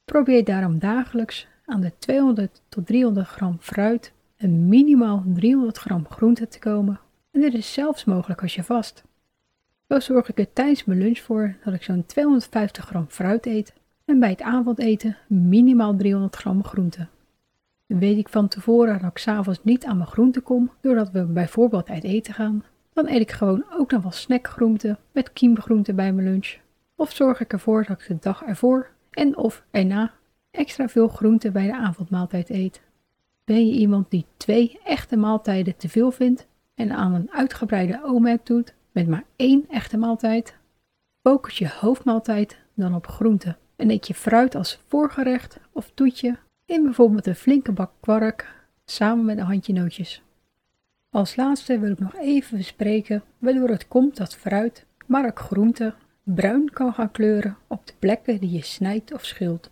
Probeer 0.04 0.44
daarom 0.44 0.78
dagelijks 0.78 1.46
aan 1.64 1.80
de 1.80 1.92
200 1.98 2.62
tot 2.68 2.86
300 2.86 3.26
gram 3.26 3.56
fruit 3.60 4.12
en 4.36 4.68
minimaal 4.68 5.24
300 5.34 5.78
gram 5.78 6.06
groente 6.08 6.48
te 6.48 6.58
komen. 6.58 7.00
En 7.30 7.40
dit 7.40 7.54
is 7.54 7.72
zelfs 7.72 8.04
mogelijk 8.04 8.42
als 8.42 8.54
je 8.54 8.62
vast. 8.62 9.04
Zo 9.88 10.00
zorg 10.00 10.28
ik 10.28 10.38
er 10.38 10.52
tijdens 10.52 10.84
mijn 10.84 10.98
lunch 10.98 11.18
voor 11.18 11.56
dat 11.64 11.74
ik 11.74 11.82
zo'n 11.82 12.06
250 12.06 12.84
gram 12.84 13.06
fruit 13.08 13.46
eet 13.46 13.72
en 14.04 14.18
bij 14.18 14.30
het 14.30 14.42
avondeten 14.42 15.16
minimaal 15.26 15.96
300 15.96 16.36
gram 16.36 16.64
groente. 16.64 17.06
Weet 17.86 18.18
ik 18.18 18.28
van 18.28 18.48
tevoren 18.48 19.00
dat 19.00 19.10
ik 19.10 19.18
s'avonds 19.18 19.60
niet 19.62 19.84
aan 19.84 19.96
mijn 19.96 20.08
groente 20.08 20.40
kom, 20.40 20.70
doordat 20.80 21.10
we 21.10 21.24
bijvoorbeeld 21.24 21.88
uit 21.88 22.04
eten 22.04 22.34
gaan, 22.34 22.64
dan 22.92 23.08
eet 23.08 23.20
ik 23.20 23.32
gewoon 23.32 23.64
ook 23.72 23.90
nog 23.90 24.02
wel 24.02 24.10
snackgroenten 24.10 24.98
met 25.12 25.32
kiemgroenten 25.32 25.96
bij 25.96 26.12
mijn 26.12 26.28
lunch. 26.28 26.56
Of 26.94 27.12
zorg 27.12 27.40
ik 27.40 27.52
ervoor 27.52 27.84
dat 27.84 28.00
ik 28.00 28.08
de 28.08 28.16
dag 28.20 28.42
ervoor 28.42 28.90
en 29.10 29.36
of 29.36 29.64
erna 29.70 30.12
extra 30.50 30.88
veel 30.88 31.08
groente 31.08 31.50
bij 31.50 31.66
de 31.66 31.76
avondmaaltijd 31.76 32.50
eet. 32.50 32.80
Ben 33.44 33.66
je 33.66 33.72
iemand 33.72 34.10
die 34.10 34.26
twee 34.36 34.80
echte 34.84 35.16
maaltijden 35.16 35.76
te 35.76 35.88
veel 35.88 36.10
vindt 36.10 36.46
en 36.74 36.92
aan 36.92 37.14
een 37.14 37.30
uitgebreide 37.32 38.00
OMAD 38.04 38.46
doet 38.46 38.74
met 38.98 39.08
maar 39.08 39.24
één 39.36 39.64
echte 39.68 39.96
maaltijd? 39.96 40.54
Focus 41.22 41.58
je 41.58 41.68
hoofdmaaltijd 41.68 42.58
dan 42.74 42.94
op 42.94 43.06
groente 43.06 43.56
en 43.76 43.90
eet 43.90 44.06
je 44.06 44.14
fruit 44.14 44.54
als 44.54 44.80
voorgerecht 44.86 45.58
of 45.72 45.90
toetje 45.94 46.36
in 46.64 46.82
bijvoorbeeld 46.82 47.26
een 47.26 47.34
flinke 47.34 47.72
bak 47.72 47.90
kwark 48.00 48.54
samen 48.84 49.24
met 49.24 49.38
een 49.38 49.44
handje 49.44 49.72
nootjes. 49.72 50.22
Als 51.10 51.36
laatste 51.36 51.78
wil 51.78 51.90
ik 51.90 51.98
nog 51.98 52.16
even 52.16 52.56
bespreken 52.56 53.22
waardoor 53.38 53.68
het 53.68 53.88
komt 53.88 54.16
dat 54.16 54.36
fruit, 54.36 54.86
maar 55.06 55.26
ook 55.26 55.38
groente, 55.38 55.94
bruin 56.22 56.70
kan 56.70 56.92
gaan 56.92 57.10
kleuren 57.10 57.56
op 57.66 57.86
de 57.86 57.92
plekken 57.98 58.40
die 58.40 58.50
je 58.50 58.62
snijdt 58.62 59.12
of 59.12 59.24
schilt. 59.24 59.70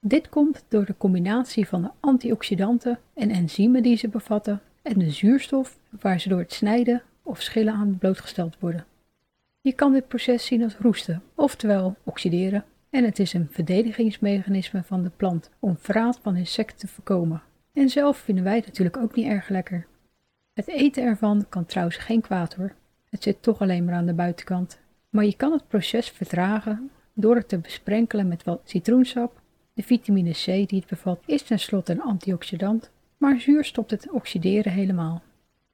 Dit 0.00 0.28
komt 0.28 0.64
door 0.68 0.84
de 0.84 0.96
combinatie 0.98 1.68
van 1.68 1.82
de 1.82 1.90
antioxidanten 2.00 2.98
en 3.14 3.30
enzymen 3.30 3.82
die 3.82 3.96
ze 3.96 4.08
bevatten 4.08 4.60
en 4.82 4.98
de 4.98 5.10
zuurstof 5.10 5.78
waar 6.00 6.20
ze 6.20 6.28
door 6.28 6.38
het 6.38 6.52
snijden 6.52 7.02
of 7.28 7.42
schillen 7.42 7.74
aan 7.74 7.98
blootgesteld 7.98 8.56
worden. 8.58 8.84
Je 9.60 9.72
kan 9.72 9.92
dit 9.92 10.08
proces 10.08 10.46
zien 10.46 10.62
als 10.62 10.76
roesten, 10.76 11.22
oftewel 11.34 11.96
oxideren, 12.02 12.64
en 12.90 13.04
het 13.04 13.18
is 13.18 13.32
een 13.32 13.48
verdedigingsmechanisme 13.50 14.82
van 14.82 15.02
de 15.02 15.10
plant 15.16 15.50
om 15.58 15.76
vraat 15.78 16.18
van 16.22 16.36
insecten 16.36 16.78
te 16.78 16.88
voorkomen. 16.88 17.42
En 17.72 17.88
zelf 17.88 18.16
vinden 18.16 18.44
wij 18.44 18.56
het 18.56 18.66
natuurlijk 18.66 18.96
ook 18.96 19.14
niet 19.14 19.26
erg 19.26 19.48
lekker. 19.48 19.86
Het 20.54 20.68
eten 20.68 21.02
ervan 21.02 21.46
kan 21.48 21.66
trouwens 21.66 21.96
geen 21.96 22.20
kwaad 22.20 22.54
hoor. 22.54 22.74
Het 23.10 23.22
zit 23.22 23.42
toch 23.42 23.60
alleen 23.60 23.84
maar 23.84 23.94
aan 23.94 24.06
de 24.06 24.14
buitenkant. 24.14 24.80
Maar 25.08 25.24
je 25.24 25.36
kan 25.36 25.52
het 25.52 25.68
proces 25.68 26.08
vertragen 26.08 26.90
door 27.14 27.36
het 27.36 27.48
te 27.48 27.58
besprenkelen 27.58 28.28
met 28.28 28.44
wat 28.44 28.60
citroensap. 28.64 29.40
De 29.74 29.82
vitamine 29.82 30.32
C 30.32 30.44
die 30.44 30.78
het 30.78 30.86
bevat 30.86 31.22
is 31.26 31.42
tenslotte 31.42 31.92
een 31.92 32.02
antioxidant, 32.02 32.90
maar 33.16 33.40
zuur 33.40 33.64
stopt 33.64 33.90
het 33.90 34.10
oxideren 34.10 34.72
helemaal. 34.72 35.22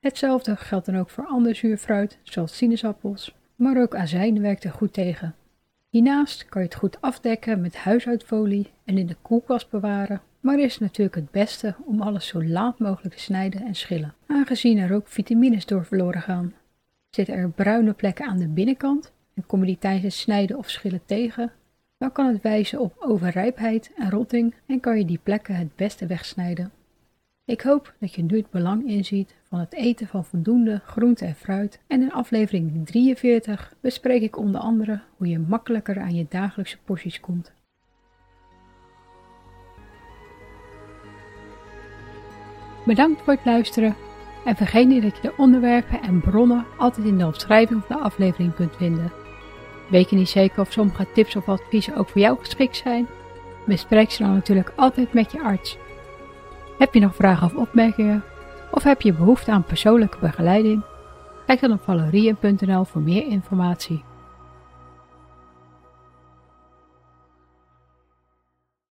Hetzelfde 0.04 0.56
geldt 0.56 0.86
dan 0.86 0.96
ook 0.96 1.10
voor 1.10 1.26
ander 1.26 1.54
zuurfruit, 1.54 2.18
zoals 2.22 2.56
sinaasappels, 2.56 3.34
maar 3.56 3.82
ook 3.82 3.94
azijn 3.94 4.40
werkt 4.40 4.64
er 4.64 4.70
goed 4.70 4.92
tegen. 4.92 5.34
Hiernaast 5.88 6.44
kan 6.44 6.62
je 6.62 6.68
het 6.68 6.76
goed 6.76 7.00
afdekken 7.00 7.60
met 7.60 7.76
huishoudfolie 7.76 8.70
en 8.84 8.98
in 8.98 9.06
de 9.06 9.16
koelkast 9.22 9.70
bewaren, 9.70 10.20
maar 10.40 10.58
is 10.58 10.78
natuurlijk 10.78 11.16
het 11.16 11.30
beste 11.30 11.74
om 11.84 12.00
alles 12.00 12.26
zo 12.26 12.44
laat 12.44 12.78
mogelijk 12.78 13.14
te 13.14 13.20
snijden 13.20 13.66
en 13.66 13.74
schillen, 13.74 14.14
aangezien 14.26 14.78
er 14.78 14.94
ook 14.94 15.08
vitamines 15.08 15.66
door 15.66 15.84
verloren 15.84 16.22
gaan. 16.22 16.54
Zitten 17.10 17.34
er 17.34 17.50
bruine 17.50 17.92
plekken 17.92 18.26
aan 18.26 18.38
de 18.38 18.48
binnenkant 18.48 19.12
en 19.34 19.46
kom 19.46 19.60
je 19.60 19.66
die 19.66 19.78
tijdens 19.78 20.04
het 20.04 20.12
snijden 20.12 20.58
of 20.58 20.70
schillen 20.70 21.04
tegen, 21.04 21.52
dan 21.98 22.12
kan 22.12 22.26
het 22.26 22.42
wijzen 22.42 22.80
op 22.80 22.96
overrijpheid 22.98 23.92
en 23.96 24.10
rotting 24.10 24.54
en 24.66 24.80
kan 24.80 24.98
je 24.98 25.04
die 25.04 25.20
plekken 25.22 25.54
het 25.54 25.76
beste 25.76 26.06
wegsnijden. 26.06 26.72
Ik 27.46 27.60
hoop 27.60 27.94
dat 28.00 28.14
je 28.14 28.22
nu 28.22 28.36
het 28.36 28.50
belang 28.50 28.88
inziet 28.88 29.34
van 29.48 29.58
het 29.58 29.72
eten 29.72 30.06
van 30.06 30.24
voldoende 30.24 30.80
groente 30.84 31.24
en 31.24 31.34
fruit. 31.34 31.80
En 31.86 32.02
in 32.02 32.12
aflevering 32.12 32.86
43 32.86 33.74
bespreek 33.80 34.22
ik 34.22 34.38
onder 34.38 34.60
andere 34.60 35.00
hoe 35.16 35.28
je 35.28 35.38
makkelijker 35.38 36.00
aan 36.00 36.14
je 36.14 36.26
dagelijkse 36.28 36.78
porties 36.84 37.20
komt. 37.20 37.52
Bedankt 42.86 43.22
voor 43.22 43.32
het 43.32 43.44
luisteren 43.44 43.94
en 44.44 44.56
vergeet 44.56 44.88
niet 44.88 45.02
dat 45.02 45.16
je 45.16 45.22
de 45.22 45.36
onderwerpen 45.36 46.02
en 46.02 46.20
bronnen 46.20 46.66
altijd 46.78 47.06
in 47.06 47.18
de 47.18 47.26
omschrijving 47.26 47.82
van 47.84 47.96
de 47.96 48.02
aflevering 48.02 48.54
kunt 48.54 48.76
vinden. 48.76 49.12
Weet 49.90 50.10
je 50.10 50.16
niet 50.16 50.28
zeker 50.28 50.60
of 50.60 50.72
sommige 50.72 51.06
tips 51.14 51.36
of 51.36 51.48
adviezen 51.48 51.96
ook 51.96 52.08
voor 52.08 52.20
jou 52.20 52.38
geschikt 52.38 52.76
zijn? 52.76 53.06
Bespreek 53.66 54.10
ze 54.10 54.22
dan 54.22 54.32
natuurlijk 54.32 54.72
altijd 54.76 55.12
met 55.12 55.32
je 55.32 55.42
arts. 55.42 55.78
Heb 56.78 56.94
je 56.94 57.00
nog 57.00 57.14
vragen 57.14 57.46
of 57.46 57.54
opmerkingen? 57.54 58.24
Of 58.70 58.82
heb 58.82 59.00
je 59.02 59.12
behoefte 59.12 59.50
aan 59.50 59.64
persoonlijke 59.64 60.18
begeleiding? 60.20 60.82
Kijk 61.46 61.60
dan 61.60 61.72
op 61.72 61.82
valerien.nl 61.82 62.84
voor 62.84 63.00
meer 63.00 63.26
informatie. 63.26 64.04